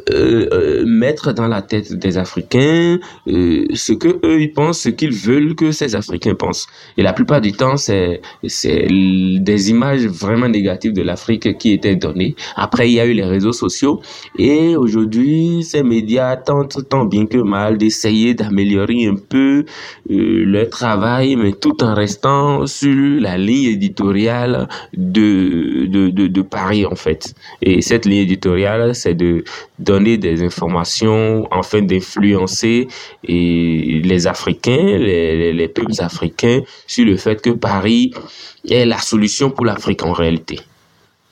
[0.10, 4.89] euh, euh, mettre dans la tête des Africains euh, ce que eux ils pensent, ce
[4.89, 6.67] qu'ils veulent que ces Africains pensent.
[6.97, 11.95] Et la plupart du temps, c'est c'est des images vraiment négatives de l'Afrique qui étaient
[11.95, 12.36] données.
[12.56, 14.01] Après, il y a eu les réseaux sociaux
[14.38, 19.65] et aujourd'hui, ces médias tentent tant bien que mal d'essayer d'améliorer un peu
[20.10, 26.41] euh, leur travail, mais tout en restant sur la ligne éditoriale de de, de, de
[26.41, 27.34] Paris en fait.
[27.62, 29.43] Et cette ligne éditoriale, c'est de
[29.82, 32.88] donner des informations afin d'influencer
[33.24, 38.13] les Africains, les, les, peuples africains sur le fait que Paris
[38.70, 40.60] est la solution pour l'Afrique en réalité.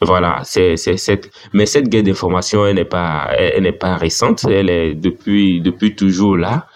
[0.02, 4.96] Voilà, c'est cette mais cette guerre d'information elle n'est pas n'est pas récente, elle est
[4.96, 6.68] depuis depuis toujours là.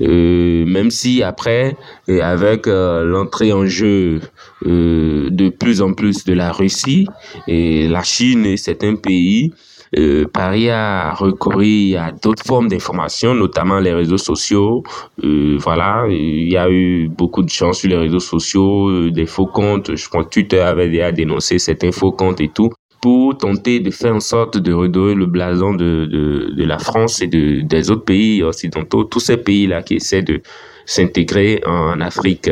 [0.00, 1.76] Euh, même si après,
[2.08, 4.20] avec euh, l'entrée en jeu
[4.66, 7.06] euh, de plus en plus de la Russie
[7.46, 9.52] et la Chine et certains pays,
[9.98, 14.82] euh, Paris a recouru à d'autres formes d'information, notamment les réseaux sociaux.
[15.22, 19.26] Euh, voilà, il y a eu beaucoup de chance sur les réseaux sociaux, euh, des
[19.26, 19.94] faux comptes.
[19.94, 22.70] Je crois que Twitter avait déjà dénoncé certains faux comptes et tout
[23.02, 27.20] pour tenter de faire en sorte de redorer le blason de, de, de la France
[27.20, 30.40] et de, des autres pays occidentaux, tous ces pays-là qui essaient de
[30.86, 32.48] s'intégrer en Afrique.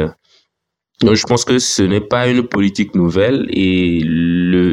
[1.03, 4.03] Donc, je pense que ce n'est pas une politique nouvelle et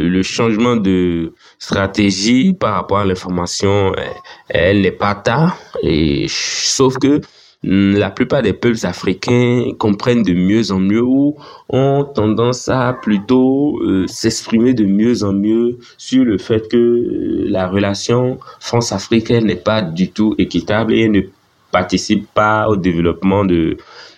[0.08, 3.93] le, changement de stratégie par rapport à l'information,
[4.50, 5.58] elle n'est pas tard.
[5.84, 7.22] Et sauf que
[7.63, 11.36] mm, la plupart des peuples africains comprennent de mieux en mieux ou
[11.70, 17.46] ont tendance à plutôt euh, s'exprimer de mieux en mieux sur le fait que euh,
[17.50, 21.22] la relation France-Afrique n'est pas du tout équitable et ne
[21.71, 23.77] participe pas au développement de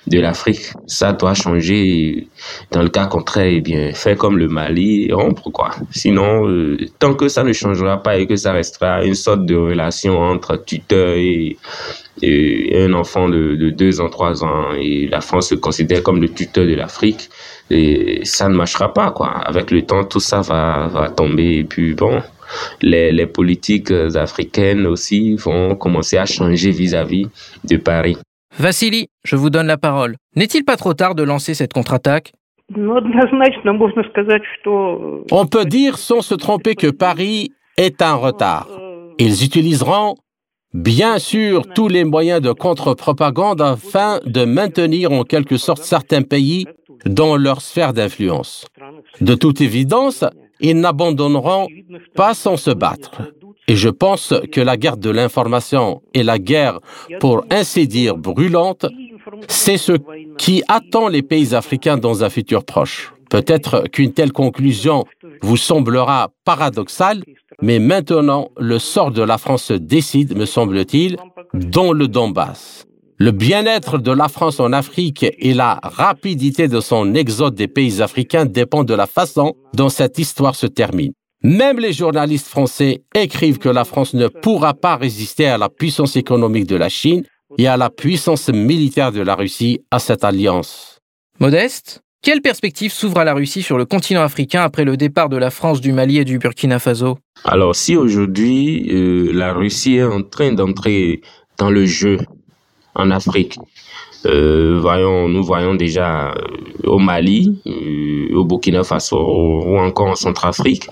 [0.10, 0.74] de l'Afrique.
[0.88, 2.28] Ça doit changer.
[2.72, 5.72] Dans le cas contraire, eh bien, faire comme le Mali rompre, quoi.
[5.92, 9.56] Sinon, euh, tant que ça ne changera pas et que ça restera une sorte de
[9.56, 11.58] relation entre tuteur et,
[12.22, 16.28] un enfant de, de deux ans, trois ans, et la France se considère comme le
[16.28, 17.30] tuteur de l'Afrique,
[17.70, 19.30] et ça ne marchera pas, quoi.
[19.30, 22.22] Avec le temps, tout ça va, va tomber, et puis bon.
[22.82, 27.30] Les, les politiques africaines aussi vont commencer à changer vis-à-vis -vis
[27.70, 28.18] de Paris.
[28.58, 30.16] Vassili, je vous donne la parole.
[30.36, 32.34] N'est-il pas trop tard de lancer cette contre-attaque?
[35.32, 38.68] On peut dire sans se tromper que Paris est en retard.
[39.18, 40.16] Ils utiliseront
[40.74, 46.66] bien sûr tous les moyens de contre-propagande afin de maintenir en quelque sorte certains pays
[47.06, 48.68] dans leur sphère d'influence.
[49.22, 50.24] De toute évidence,
[50.60, 51.68] ils n'abandonneront
[52.16, 53.22] pas sans se battre.
[53.68, 56.80] Et je pense que la guerre de l'information et la guerre,
[57.20, 58.86] pour ainsi dire, brûlante,
[59.48, 59.94] c'est ce
[60.38, 63.14] qui attend les pays africains dans un futur proche.
[63.30, 65.06] Peut-être qu'une telle conclusion
[65.44, 67.24] vous semblera paradoxale,
[67.62, 71.18] mais maintenant le sort de la France se décide, me semble-t-il,
[71.54, 72.88] dans le Donbass.
[73.22, 78.02] Le bien-être de la France en Afrique et la rapidité de son exode des pays
[78.02, 81.12] africains dépend de la façon dont cette histoire se termine.
[81.44, 86.16] Même les journalistes français écrivent que la France ne pourra pas résister à la puissance
[86.16, 87.24] économique de la Chine
[87.58, 91.00] et à la puissance militaire de la Russie à cette alliance.
[91.42, 95.36] Modeste, quelle perspective s'ouvre à la Russie sur le continent africain après le départ de
[95.36, 97.18] la France, du Mali et du Burkina Faso?
[97.44, 101.20] Alors si aujourd'hui euh, la Russie est en train d'entrer
[101.58, 102.18] dans le jeu
[102.96, 103.58] en Afrique,
[104.26, 106.34] euh, voyons, nous voyons déjà euh,
[106.86, 107.62] au Mali,
[108.34, 110.88] au Burkina Faso ou encore en Centrafrique,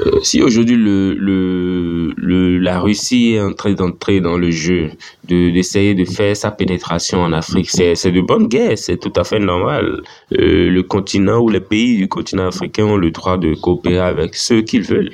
[0.00, 4.90] euh, si aujourd'hui le, le, le, la Russie est en train d'entrer dans le jeu,
[5.28, 9.12] de d'essayer de faire sa pénétration en Afrique, c'est c'est de bonne guerre, c'est tout
[9.16, 10.02] à fait normal.
[10.32, 14.34] Euh, le continent ou les pays du continent africain ont le droit de coopérer avec
[14.34, 15.12] ceux qu'ils veulent.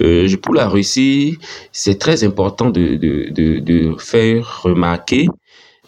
[0.00, 1.38] Euh, pour la Russie,
[1.72, 5.28] c'est très important de, de, de, de faire remarquer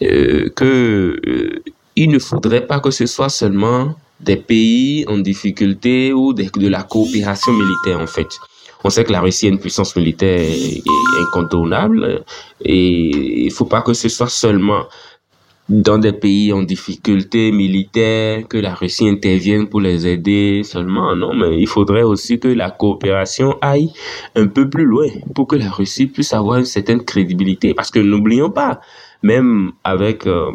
[0.02, 1.62] euh, que euh,
[1.96, 6.82] il ne faudrait pas que ce soit seulement des pays en difficulté ou de, la
[6.82, 8.28] coopération militaire en fait.
[8.84, 10.48] On sait que la Russie est une puissance militaire
[11.20, 12.24] incontournable
[12.62, 14.84] et il faut pas que ce soit seulement
[15.68, 21.16] dans des pays en difficulté militaire que la Russie intervienne pour les aider seulement.
[21.16, 23.90] Non, mais il faudrait aussi que la coopération aille
[24.36, 27.74] un peu plus loin pour que la Russie puisse avoir une certaine crédibilité.
[27.74, 28.80] Parce que n'oublions pas,
[29.22, 30.52] même avec euh,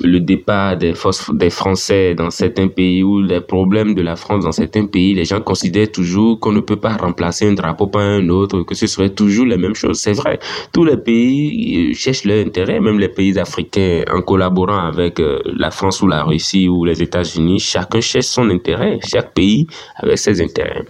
[0.00, 0.94] le départ des,
[1.32, 5.24] des Français dans certains pays ou les problèmes de la France dans certains pays, les
[5.24, 8.86] gens considèrent toujours qu'on ne peut pas remplacer un drapeau par un autre, que ce
[8.86, 9.98] serait toujours la même chose.
[9.98, 10.38] C'est vrai.
[10.72, 15.40] Tous les pays euh, cherchent leur intérêt, même les pays africains, en collaborant avec euh,
[15.44, 18.98] la France ou la Russie ou les États-Unis, chacun cherche son intérêt.
[19.06, 20.84] Chaque pays avec ses intérêts.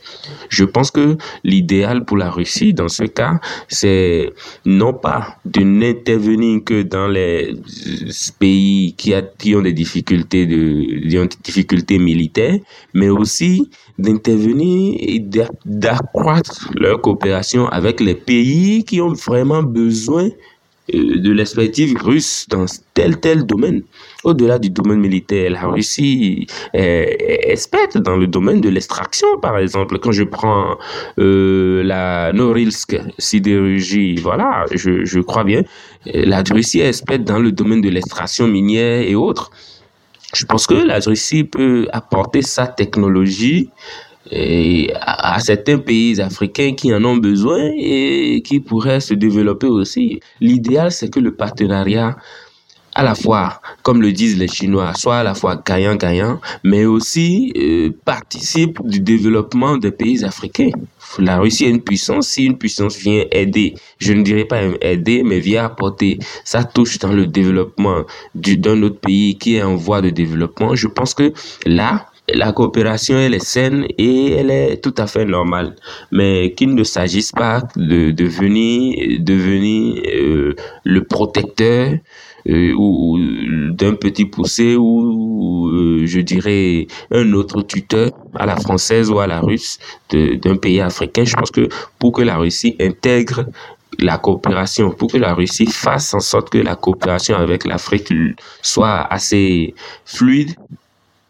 [0.49, 4.33] Je pense que l'idéal pour la Russie, dans ce cas, c'est
[4.67, 11.29] non pas de n'intervenir que dans les euh, pays qui, ont des difficultés de des
[11.43, 12.59] difficultés militaires,
[12.93, 15.21] mais aussi d'intervenir et
[15.65, 20.29] d'accroître leur coopération avec les pays qui ont vraiment besoin
[20.93, 23.83] de l'expertise russe dans tel tel domaine.
[24.25, 29.99] Au-delà du domaine militaire, la Russie est, experte dans le domaine de l'extraction, par exemple.
[29.99, 30.79] Quand je prends
[31.19, 35.63] euh, la Norilsk sidérurgie, voilà, je, je crois bien,
[36.07, 39.51] la Russie est experte dans le domaine de l'extraction minière et autres.
[40.35, 43.71] Je pense que la Russie peut apporter sa technologie
[45.01, 50.21] à, certains pays africains qui en ont besoin et qui pourraient se développer aussi.
[50.41, 52.17] L'idéal, c'est que le partenariat
[52.99, 57.53] à la fois, comme le disent les Chinois, soit à la fois gagnant-gagnant, mais aussi
[57.57, 60.71] euh, participe du développement des pays africains.
[61.21, 62.27] La Russie est une puissance.
[62.27, 66.99] Si une puissance vient aider, je ne dirais pas aider, mais vient apporter sa touche
[66.99, 68.03] dans le développement
[68.35, 71.33] d'un autre pays qui est en voie de développement, je pense que
[71.67, 75.75] là, la coopération, elle est saine et elle est tout à fait normale.
[76.13, 81.93] Mais qu'il ne s'agisse pas de devenir, devenir euh, le protecteur
[82.49, 83.19] euh, ou,
[83.73, 89.27] d'un petit poussé ou, euh, je dirais un autre tuteur à la française ou à
[89.27, 89.79] la russe
[90.11, 91.25] d'un pays africain.
[91.25, 93.47] Je pense que pour que la Russie intègre
[93.99, 98.13] la coopération, pour que la Russie fasse en sorte que la coopération avec l'Afrique
[98.63, 100.55] soit assez fluide,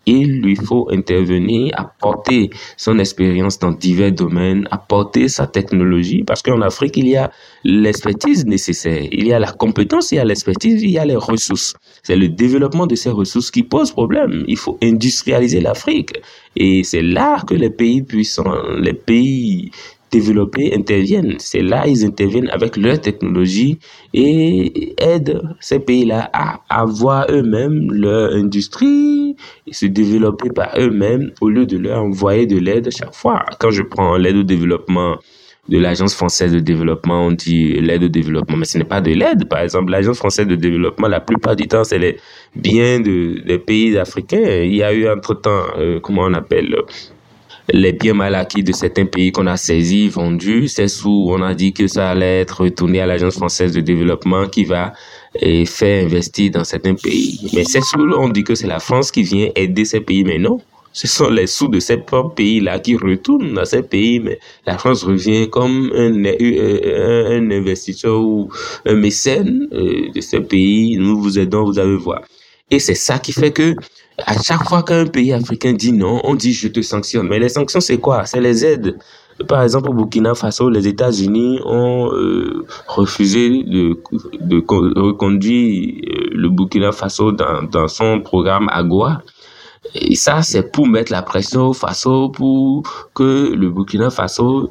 [0.08, 6.60] il lui faut intervenir, apporter son expérience dans divers domaines, apporter sa technologie, parce qu'en
[6.62, 7.30] Afrique, il y a
[7.64, 11.16] l'expertise nécessaire, il y a la compétence, il y a l'expertise, il y a les
[11.16, 11.74] ressources.
[12.02, 14.44] C'est le développement de ces ressources qui pose problème.
[14.48, 16.12] Il faut industrialiser l'Afrique.
[16.56, 19.70] Et c'est là que les pays puissants, les pays
[20.10, 21.36] développés interviennent.
[21.38, 23.78] C'est là ils interviennent avec leur technologie
[24.14, 29.36] et aident ces pays-là à avoir eux-mêmes leur industrie
[29.70, 33.44] se développer par eux-mêmes au lieu de leur envoyer de l'aide chaque fois.
[33.58, 35.16] Quand je prends l'aide au développement
[35.68, 39.12] de l'Agence française de développement, on dit l'aide au développement, mais ce n'est pas de
[39.12, 39.48] l'aide.
[39.48, 42.16] Par exemple, l'Agence française de développement, la plupart du temps, c'est les
[42.56, 44.62] biens de, des pays africains.
[44.62, 46.74] Il y a eu entre-temps, euh, comment on appelle,
[47.72, 51.54] les biens mal acquis de certains pays qu'on a saisis, vendus, c'est sous, on a
[51.54, 54.92] dit que ça allait être retourné à l'Agence française de développement qui va
[55.34, 57.50] et faire investir dans certains pays.
[57.52, 60.38] Mais c'est sous, on dit que c'est la France qui vient aider ces pays, mais
[60.38, 60.60] non.
[60.94, 64.78] Ce sont les sous de ces propres pays-là qui retournent dans ces pays, mais la
[64.78, 68.48] France revient comme un, un, investisseur ou
[68.86, 70.96] un mécène euh, de ces pays.
[70.96, 72.22] Nous vous aidons, vous allez voir.
[72.70, 73.76] Et c'est ça qui fait que
[74.26, 77.28] à chaque fois qu'un pays africain dit non, on dit je te sanctionne.
[77.28, 78.24] Mais les sanctions, c'est quoi?
[78.26, 78.98] C'est les aides.
[79.46, 83.96] Par exemple, au Burkina Faso, les États-Unis ont euh, refusé de,
[84.40, 84.64] de
[85.00, 89.22] reconduire euh, le Burkina Faso dans, dans son programme AGOA.
[89.94, 92.82] Et ça, c'est pour mettre la pression au Faso pour
[93.14, 94.68] que le Burkina Faso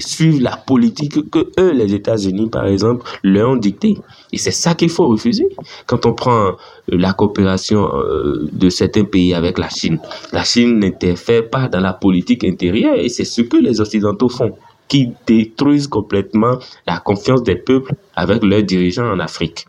[0.00, 3.98] suive la politique que eux, les États-Unis, par exemple, leur ont dictée.
[4.32, 5.48] Et c'est ça qu'il faut refuser.
[5.86, 6.52] Quand on prend
[6.88, 9.98] la coopération euh, de certains pays avec la Chine,
[10.32, 14.52] la Chine n'interfère pas dans la politique intérieure et c'est ce que les Occidentaux font
[14.88, 19.66] qui détruisent complètement la confiance des peuples avec leurs dirigeants en Afrique.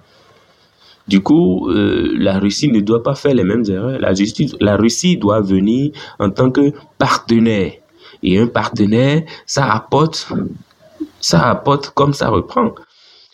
[1.08, 4.00] Du coup, euh, la Russie ne doit pas faire les mêmes erreurs.
[4.00, 7.74] La, justice, la Russie doit venir en tant que partenaire.
[8.22, 10.32] Et un partenaire, ça apporte,
[11.20, 12.74] ça apporte comme ça reprend.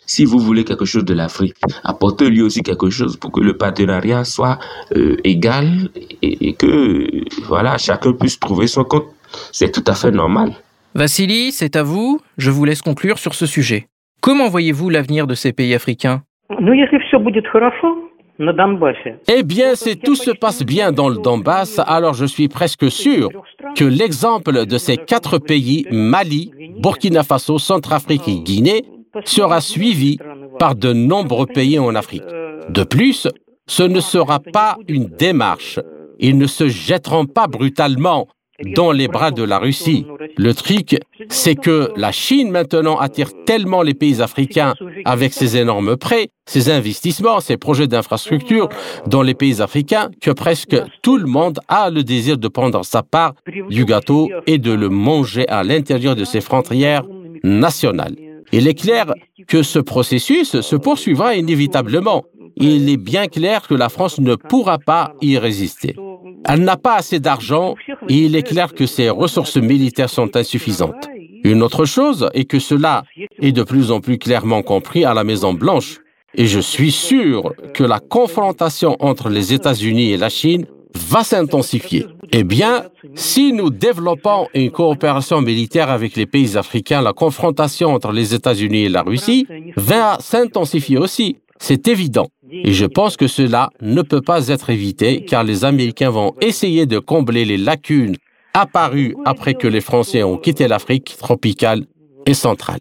[0.04, 1.54] Si vous voulez quelque chose de l'Afrique,
[1.84, 4.58] apportez lui aussi quelque chose pour que le partenariat soit
[4.96, 5.88] euh, égal
[6.20, 7.06] et, et, que
[7.46, 9.06] voilà chacun puisse trouver son compte.
[9.52, 10.56] C'est tout à fait normal.
[10.96, 12.20] Vassili, c'est à vous.
[12.36, 13.86] Je vous laisse conclure sur ce sujet.
[14.20, 16.24] Comment voyez-vous l'avenir de ces pays africains?
[19.28, 23.28] Eh bien, si tout se passe bien dans le Donbass, alors je suis presque sûr
[23.76, 28.84] que l'exemple de ces quatre pays, Mali, Burkina Faso, Centrafrique et Guinée,
[29.24, 30.18] sera suivi
[30.58, 32.24] par de nombreux pays en Afrique.
[32.70, 33.28] De plus,
[33.66, 35.78] ce ne sera pas une démarche.
[36.18, 38.26] Ils ne se jetteront pas brutalement
[38.64, 40.06] dans les bras de la Russie.
[40.36, 40.98] Le truc,
[41.28, 46.70] c'est que la Chine maintenant attire tellement les pays africains avec ses énormes prêts, ses
[46.70, 48.68] investissements, ses projets d'infrastructure
[49.06, 53.02] dans les pays africains que presque tout le monde a le désir de prendre sa
[53.02, 53.34] part
[53.68, 57.04] du gâteau et de le manger à l'intérieur de ses frontières
[57.42, 58.29] nationales.
[58.52, 59.06] Il est clair
[59.46, 62.24] que ce processus se poursuivra inévitablement.
[62.56, 65.94] Il est bien clair que la France ne pourra pas y résister.
[66.46, 67.74] Elle n'a pas assez d'argent
[68.08, 71.08] et il est clair que ses ressources militaires sont insuffisantes.
[71.44, 73.04] Une autre chose est que cela
[73.38, 76.00] est de plus en plus clairement compris à la Maison-Blanche.
[76.34, 82.06] Et je suis sûr que la confrontation entre les États-Unis et la Chine va s'intensifier.
[82.32, 82.84] Eh bien,
[83.14, 88.84] si nous développons une coopération militaire avec les pays africains, la confrontation entre les États-Unis
[88.84, 91.38] et la Russie va s'intensifier aussi.
[91.58, 92.28] C'est évident.
[92.50, 96.86] Et je pense que cela ne peut pas être évité car les Américains vont essayer
[96.86, 98.16] de combler les lacunes
[98.54, 101.86] apparues après que les Français ont quitté l'Afrique tropicale
[102.26, 102.78] et centrale.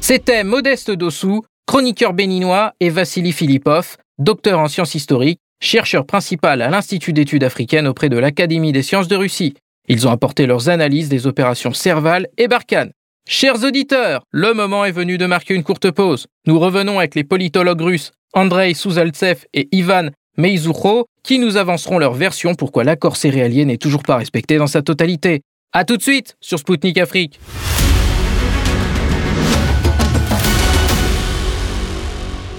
[0.00, 6.68] C'était Modeste Dossou, chroniqueur béninois, et Vassili Philippov, docteur en sciences historiques, chercheur principal à
[6.68, 9.54] l'Institut d'études africaines auprès de l'Académie des sciences de Russie.
[9.88, 12.92] Ils ont apporté leurs analyses des opérations Serval et Barkhane.
[13.26, 16.26] Chers auditeurs, le moment est venu de marquer une courte pause.
[16.46, 22.14] Nous revenons avec les politologues russes Andrei Souzaltsev et Ivan Meizoucho qui nous avanceront leur
[22.14, 25.40] version pourquoi l'accord céréalier n'est toujours pas respecté dans sa totalité.
[25.72, 27.40] A tout de suite sur Spoutnik Afrique.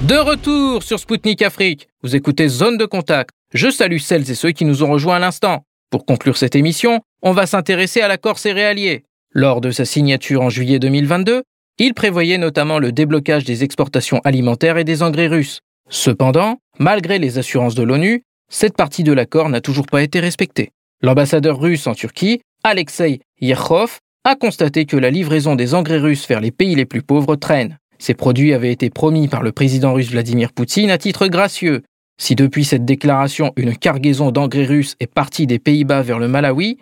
[0.07, 3.29] De retour sur Spoutnik Afrique, vous écoutez Zone de Contact.
[3.53, 5.63] Je salue celles et ceux qui nous ont rejoints à l'instant.
[5.91, 9.03] Pour conclure cette émission, on va s'intéresser à l'accord céréalier.
[9.31, 11.43] Lors de sa signature en juillet 2022,
[11.77, 15.59] il prévoyait notamment le déblocage des exportations alimentaires et des engrais russes.
[15.87, 20.71] Cependant, malgré les assurances de l'ONU, cette partie de l'accord n'a toujours pas été respectée.
[21.03, 26.41] L'ambassadeur russe en Turquie, Alexei Yerkov, a constaté que la livraison des engrais russes vers
[26.41, 27.77] les pays les plus pauvres traîne.
[28.01, 31.83] Ces produits avaient été promis par le président russe Vladimir Poutine à titre gracieux.
[32.19, 36.79] Si depuis cette déclaration une cargaison d'engrais russes est partie des Pays-Bas vers le Malawi,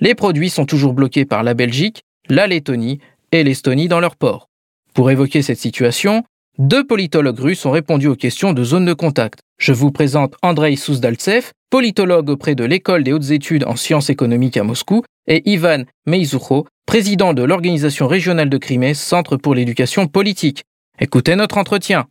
[0.00, 2.98] les produits sont toujours bloqués par la Belgique, la Lettonie
[3.30, 4.48] et l'Estonie dans leurs ports.
[4.92, 6.24] Pour évoquer cette situation,
[6.58, 9.40] deux politologues russes ont répondu aux questions de zone de contact.
[9.58, 14.56] Je vous présente Andrei Souzdaltsev, politologue auprès de l'École des hautes études en sciences économiques
[14.56, 20.64] à Moscou, et Ivan Meizoucho, président de l'Organisation régionale de Crimée, Centre pour l'éducation politique.
[20.98, 22.06] Écoutez notre entretien.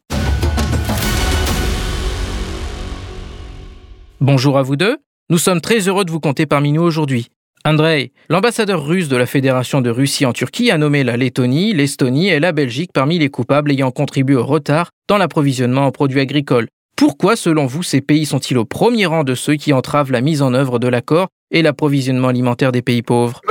[4.22, 4.98] Bonjour à vous deux.
[5.30, 7.30] Nous sommes très heureux de vous compter parmi nous aujourd'hui.
[7.68, 12.30] Andrei, l'ambassadeur russe de la Fédération de Russie en Turquie a nommé la Lettonie, l'Estonie
[12.30, 16.68] et la Belgique parmi les coupables ayant contribué au retard dans l'approvisionnement en produits agricoles.
[16.96, 20.44] Pourquoi, selon vous, ces pays sont-ils au premier rang de ceux qui entravent la mise
[20.44, 23.42] en œuvre de l'accord et l'approvisionnement alimentaire des pays pauvres?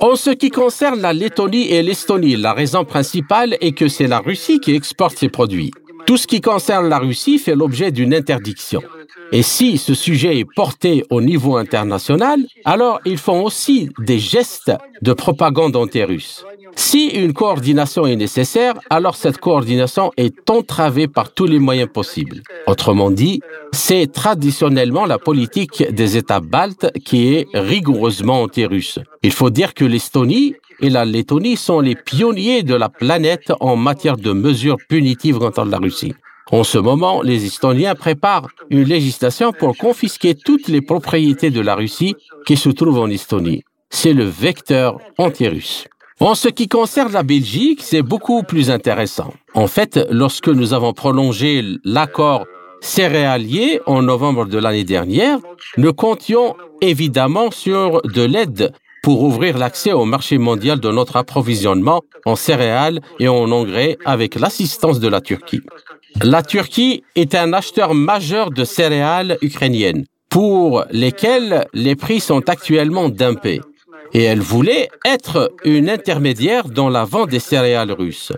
[0.00, 4.18] En ce qui concerne la Lettonie et l'Estonie, la raison principale est que c'est la
[4.18, 5.70] Russie qui exporte ces produits.
[6.04, 8.82] Tout ce qui concerne la Russie fait l'objet d'une interdiction.
[9.32, 14.72] Et si ce sujet est porté au niveau international, alors ils font aussi des gestes
[15.00, 16.44] de propagande anti-russe.
[16.76, 22.42] Si une coordination est nécessaire, alors cette coordination est entravée par tous les moyens possibles.
[22.66, 23.40] Autrement dit,
[23.72, 28.98] c'est traditionnellement la politique des États baltes qui est rigoureusement anti-russe.
[29.22, 33.76] Il faut dire que l'Estonie et la Lettonie sont les pionniers de la planète en
[33.76, 36.14] matière de mesures punitives contre la Russie.
[36.50, 41.74] En ce moment, les Estoniens préparent une législation pour confisquer toutes les propriétés de la
[41.74, 42.14] Russie
[42.46, 43.62] qui se trouvent en Estonie.
[43.90, 45.86] C'est le vecteur anti-russe.
[46.20, 49.32] En ce qui concerne la Belgique, c'est beaucoup plus intéressant.
[49.54, 52.44] En fait, lorsque nous avons prolongé l'accord
[52.80, 55.38] céréalier en novembre de l'année dernière,
[55.78, 58.72] nous comptions évidemment sur de l'aide
[59.02, 64.36] pour ouvrir l'accès au marché mondial de notre approvisionnement en céréales et en engrais avec
[64.36, 65.60] l'assistance de la Turquie.
[66.20, 73.08] La Turquie est un acheteur majeur de céréales ukrainiennes pour lesquelles les prix sont actuellement
[73.08, 73.60] dumpés.
[74.12, 78.32] Et elle voulait être une intermédiaire dans la vente des céréales russes.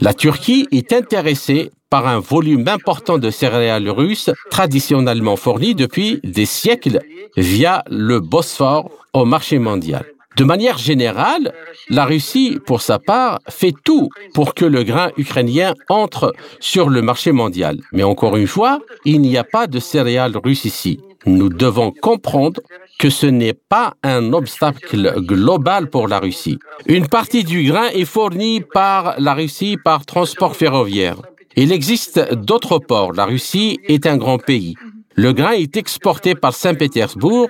[0.00, 6.46] La Turquie est intéressée par un volume important de céréales russes traditionnellement fournies depuis des
[6.46, 7.00] siècles
[7.36, 10.04] via le Bosphore au marché mondial.
[10.38, 11.52] De manière générale,
[11.90, 17.02] la Russie, pour sa part, fait tout pour que le grain ukrainien entre sur le
[17.02, 17.80] marché mondial.
[17.90, 21.00] Mais encore une fois, il n'y a pas de céréales russes ici.
[21.26, 22.60] Nous devons comprendre
[23.00, 26.60] que ce n'est pas un obstacle global pour la Russie.
[26.86, 31.20] Une partie du grain est fournie par la Russie par transport ferroviaire.
[31.56, 33.12] Il existe d'autres ports.
[33.12, 34.76] La Russie est un grand pays.
[35.16, 37.48] Le grain est exporté par Saint-Pétersbourg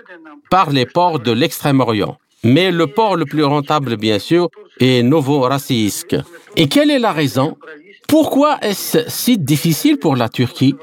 [0.50, 2.16] par les ports de l'Extrême-Orient.
[2.44, 4.48] Mais le port le plus rentable, bien sûr,
[4.80, 6.16] est Novorossiysk.
[6.56, 7.56] Et quelle est la raison?
[8.06, 10.74] Pourquoi est-ce si difficile pour la Turquie?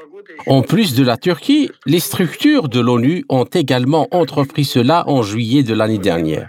[0.46, 5.62] En plus de la Turquie, les structures de l'ONU ont également entrepris cela en juillet
[5.62, 6.48] de l'année dernière.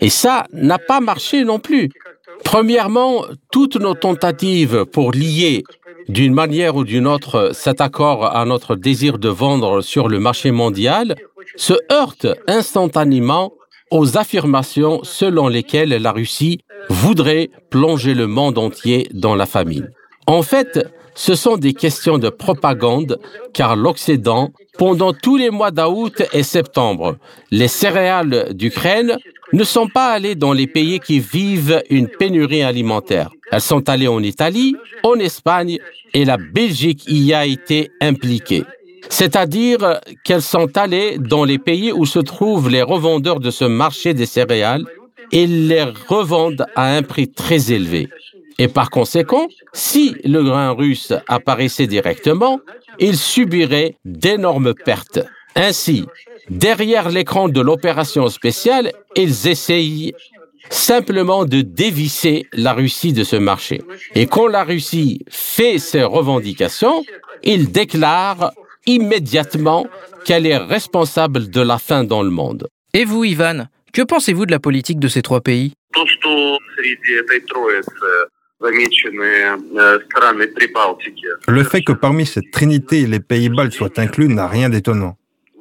[0.00, 1.90] Et ça n'a pas marché non plus.
[2.44, 5.64] Premièrement, toutes nos tentatives pour lier
[6.08, 10.50] d'une manière ou d'une autre cet accord à notre désir de vendre sur le marché
[10.50, 11.14] mondial
[11.56, 13.52] se heurtent instantanément
[13.90, 19.90] aux affirmations selon lesquelles la Russie voudrait plonger le monde entier dans la famine.
[20.26, 23.18] En fait, ce sont des questions de propagande,
[23.54, 27.16] car l'Occident, pendant tous les mois d'août et septembre,
[27.50, 29.16] les céréales d'Ukraine
[29.52, 33.30] ne sont pas allées dans les pays qui vivent une pénurie alimentaire.
[33.50, 35.78] Elles sont allées en Italie, en Espagne,
[36.12, 38.64] et la Belgique y a été impliquée
[39.08, 44.14] c'est-à-dire qu'elles sont allées dans les pays où se trouvent les revendeurs de ce marché
[44.14, 44.84] des céréales
[45.32, 48.08] et les revendent à un prix très élevé.
[48.58, 52.60] Et par conséquent, si le grain russe apparaissait directement,
[52.98, 55.20] il subirait d'énormes pertes.
[55.54, 56.06] Ainsi,
[56.48, 60.14] derrière l'écran de l'opération spéciale, ils essayent
[60.70, 63.82] simplement de dévisser la Russie de ce marché.
[64.14, 67.04] Et quand la Russie fait ses revendications,
[67.42, 68.52] ils déclarent
[68.86, 69.86] immédiatement
[70.24, 72.68] qu'elle est responsable de la faim dans le monde.
[72.94, 75.72] Et vous, Ivan, que pensez-vous de la politique de ces trois pays?
[81.48, 85.16] Le fait que parmi cette trinité les pays baltes soient inclus n'a rien d'étonnant.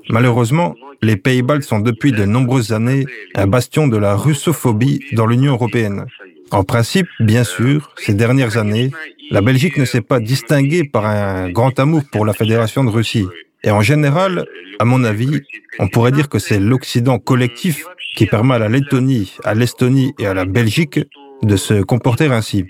[0.09, 3.05] Malheureusement, les pays baltes sont depuis de nombreuses années
[3.36, 6.05] un bastion de la russophobie dans l'Union européenne.
[6.51, 8.91] En principe, bien sûr, ces dernières années,
[9.31, 13.25] la Belgique ne s'est pas distinguée par un grand amour pour la Fédération de Russie.
[13.63, 14.45] Et en général,
[14.79, 15.41] à mon avis,
[15.79, 17.85] on pourrait dire que c'est l'Occident collectif
[18.15, 20.99] qui permet à la Lettonie, à l'Estonie et à la Belgique
[21.41, 22.65] de se comporter ainsi.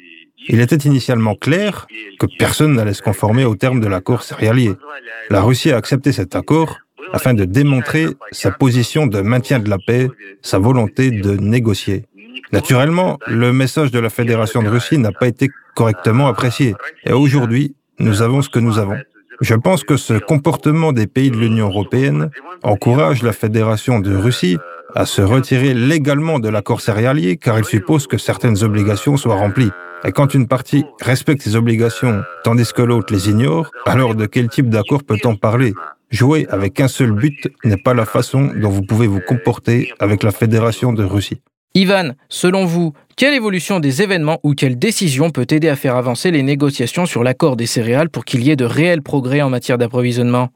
[0.47, 1.87] Il était initialement clair
[2.19, 4.73] que personne n'allait se conformer au terme de l'accord céréalier.
[5.29, 6.77] La Russie a accepté cet accord
[7.13, 10.07] afin de démontrer sa position de maintien de la paix,
[10.41, 12.05] sa volonté de négocier.
[12.51, 16.75] Naturellement, le message de la Fédération de Russie n'a pas été correctement apprécié.
[17.05, 18.97] Et aujourd'hui, nous avons ce que nous avons.
[19.41, 22.29] Je pense que ce comportement des pays de l'Union européenne
[22.63, 24.57] encourage la Fédération de Russie
[24.95, 29.71] à se retirer légalement de l'accord céréalier car il suppose que certaines obligations soient remplies.
[30.05, 34.47] Et quand une partie respecte ses obligations tandis que l'autre les ignore, alors de quel
[34.47, 35.73] type d'accord peut-on parler?
[36.11, 40.23] Jouer avec un seul but n'est pas la façon dont vous pouvez vous comporter avec
[40.23, 41.41] la Fédération de Russie.
[41.77, 46.31] Ivan, selon vous, quelle évolution des événements ou quelle décision peut aider à faire avancer
[46.31, 49.77] les négociations sur l'accord des céréales pour qu'il y ait de réels progrès en matière
[49.77, 50.53] d'approvisionnement?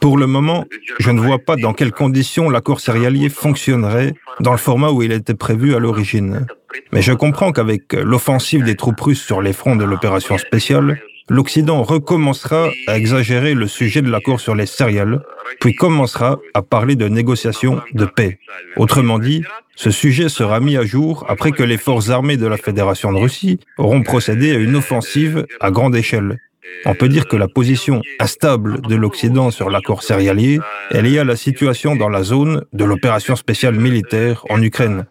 [0.00, 0.64] Pour le moment,
[0.98, 5.12] je ne vois pas dans quelles conditions l'accord céréalier fonctionnerait dans le format où il
[5.12, 6.46] était prévu à l'origine.
[6.90, 11.02] Mais je comprends qu'avec l'offensive des troupes russes sur les fronts de l'opération spéciale,
[11.32, 15.22] l'Occident recommencera à exagérer le sujet de l'accord sur les céréales,
[15.60, 18.38] puis commencera à parler de négociations de paix.
[18.76, 19.42] Autrement dit,
[19.74, 23.18] ce sujet sera mis à jour après que les forces armées de la Fédération de
[23.18, 26.36] Russie auront procédé à une offensive à grande échelle.
[26.84, 30.60] On peut dire que la position instable de l'Occident sur l'accord céréalier
[30.90, 35.06] est liée à la situation dans la zone de l'opération spéciale militaire en Ukraine.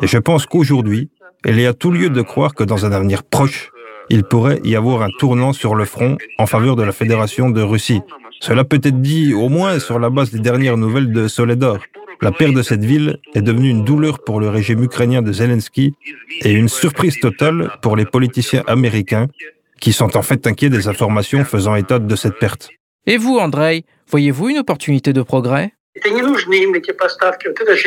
[0.00, 1.10] Et je pense qu'aujourd'hui,
[1.44, 3.70] il y a tout lieu de croire que dans un avenir proche,
[4.10, 7.62] il pourrait y avoir un tournant sur le front en faveur de la Fédération de
[7.62, 8.00] Russie.
[8.40, 11.78] Cela peut être dit au moins sur la base des dernières nouvelles de Soledar.
[12.22, 15.94] La perte de cette ville est devenue une douleur pour le régime ukrainien de Zelensky
[16.42, 19.26] et une surprise totale pour les politiciens américains
[19.80, 22.70] qui sont en fait inquiets des informations faisant état de cette perte.
[23.06, 25.72] Et vous, Andrei, voyez-vous une opportunité de progrès?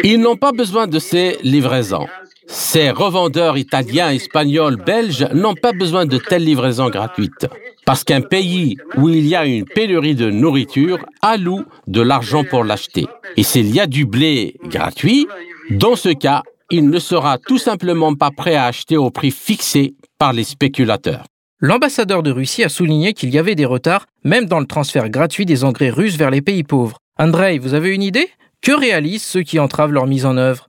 [0.04, 2.08] Ils n'ont pas besoin de ces livraisons.
[2.52, 7.46] Ces revendeurs italiens, espagnols, belges n'ont pas besoin de telles livraisons gratuites.
[7.86, 12.64] Parce qu'un pays où il y a une pénurie de nourriture alloue de l'argent pour
[12.64, 13.06] l'acheter.
[13.38, 15.28] Et s'il y a du blé gratuit,
[15.70, 16.42] dans ce cas,
[16.72, 21.26] il ne sera tout simplement pas prêt à acheter au prix fixé par les spéculateurs.
[21.60, 25.46] L'ambassadeur de Russie a souligné qu'il y avait des retards, même dans le transfert gratuit
[25.46, 26.98] des engrais russes vers les pays pauvres.
[27.20, 28.28] Andrei, vous avez une idée?
[28.64, 30.69] Que réalisent ceux qui entravent leur mise en œuvre?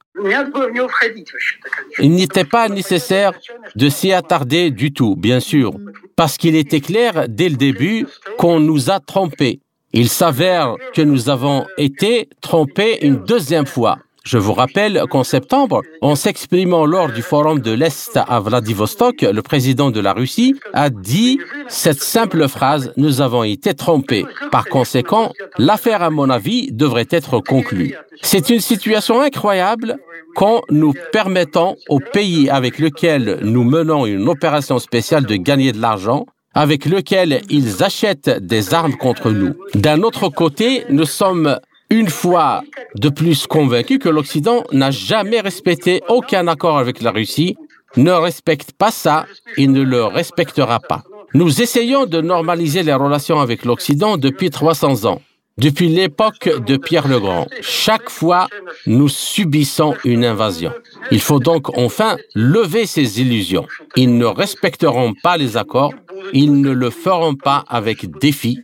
[1.98, 3.32] Il n'était pas nécessaire
[3.74, 5.72] de s'y attarder du tout, bien sûr,
[6.16, 8.06] parce qu'il était clair dès le début
[8.36, 9.60] qu'on nous a trompés.
[9.92, 13.98] Il s'avère que nous avons été trompés une deuxième fois.
[14.24, 19.42] Je vous rappelle qu'en septembre, en s'exprimant lors du Forum de l'Est à Vladivostok, le
[19.42, 24.26] président de la Russie a dit cette simple phrase Nous avons été trompés.
[24.50, 27.94] Par conséquent, l'affaire, à mon avis, devrait être conclue.
[28.20, 29.96] C'est une situation incroyable
[30.36, 35.80] quand nous permettons au pays avec lequel nous menons une opération spéciale de gagner de
[35.80, 39.54] l'argent avec lequel ils achètent des armes contre nous.
[39.74, 41.58] D'un autre côté, nous sommes
[41.90, 42.62] une fois
[42.94, 47.56] de plus convaincu que l'Occident n'a jamais respecté aucun accord avec la Russie,
[47.96, 49.26] ne respecte pas ça
[49.56, 51.02] et ne le respectera pas.
[51.34, 55.20] Nous essayons de normaliser les relations avec l'Occident depuis 300 ans,
[55.58, 57.46] depuis l'époque de Pierre le Grand.
[57.60, 58.48] Chaque fois,
[58.86, 60.72] nous subissons une invasion.
[61.10, 63.66] Il faut donc enfin lever ces illusions.
[63.96, 65.94] Ils ne respecteront pas les accords,
[66.32, 68.60] ils ne le feront pas avec défi,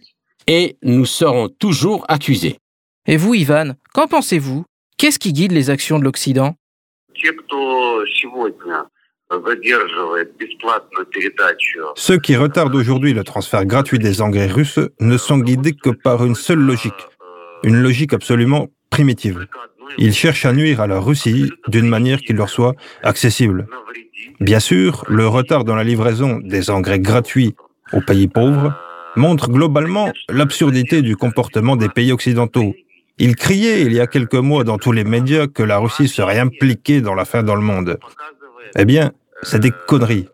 [0.47, 2.59] et nous serons toujours accusés.
[3.09, 4.65] Et vous, Ivan, qu'en pensez-vous?
[4.99, 6.57] Qu'est-ce qui guide les actions de l'Occident?
[11.95, 16.25] Ceux qui retardent aujourd'hui le transfert gratuit des engrais russes ne sont guidés que par
[16.25, 17.07] une seule logique,
[17.63, 19.47] une logique absolument primitive.
[19.99, 23.69] Ils cherchent à nuire à la Russie d'une manière qui leur soit accessible.
[24.41, 27.55] Bien sûr, le retard dans la livraison des engrais gratuits
[27.93, 28.75] aux pays pauvres
[29.15, 32.75] montre globalement l'absurdité du comportement des pays occidentaux
[33.19, 36.39] il criait il y a quelques mois dans tous les médias que la Russie serait
[36.39, 37.99] impliquée dans la fin dans le monde.
[38.79, 39.13] Eh bien,
[39.43, 40.29] c'est des conneries.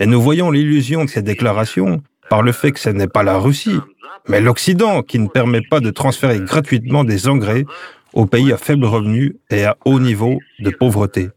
[0.00, 3.36] Et nous voyons l'illusion de ces déclarations par le fait que ce n'est pas la
[3.36, 3.78] Russie,
[4.28, 7.64] mais l'Occident qui ne permet pas de transférer gratuitement des engrais
[8.14, 11.28] aux pays à faible revenu et à haut niveau de pauvreté.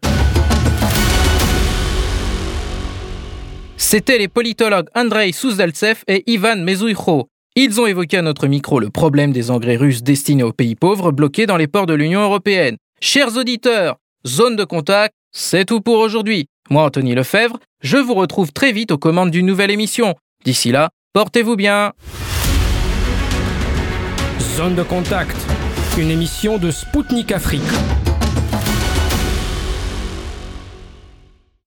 [3.75, 7.29] C'étaient les politologues Andrei Souzdaltsev et Ivan Mezouikho.
[7.57, 11.13] Ils ont évoqué à notre micro le problème des engrais russes destinés aux pays pauvres
[11.13, 12.75] bloqués dans les ports de l'Union européenne.
[12.99, 13.95] Chers auditeurs,
[14.27, 16.47] zone de contact, c'est tout pour aujourd'hui.
[16.69, 20.15] Moi, Anthony Lefebvre, je vous retrouve très vite aux commandes d'une nouvelle émission.
[20.43, 21.93] D'ici là, portez-vous bien.
[24.57, 25.37] Zone de contact,
[25.97, 27.61] une émission de Spoutnik Afrique.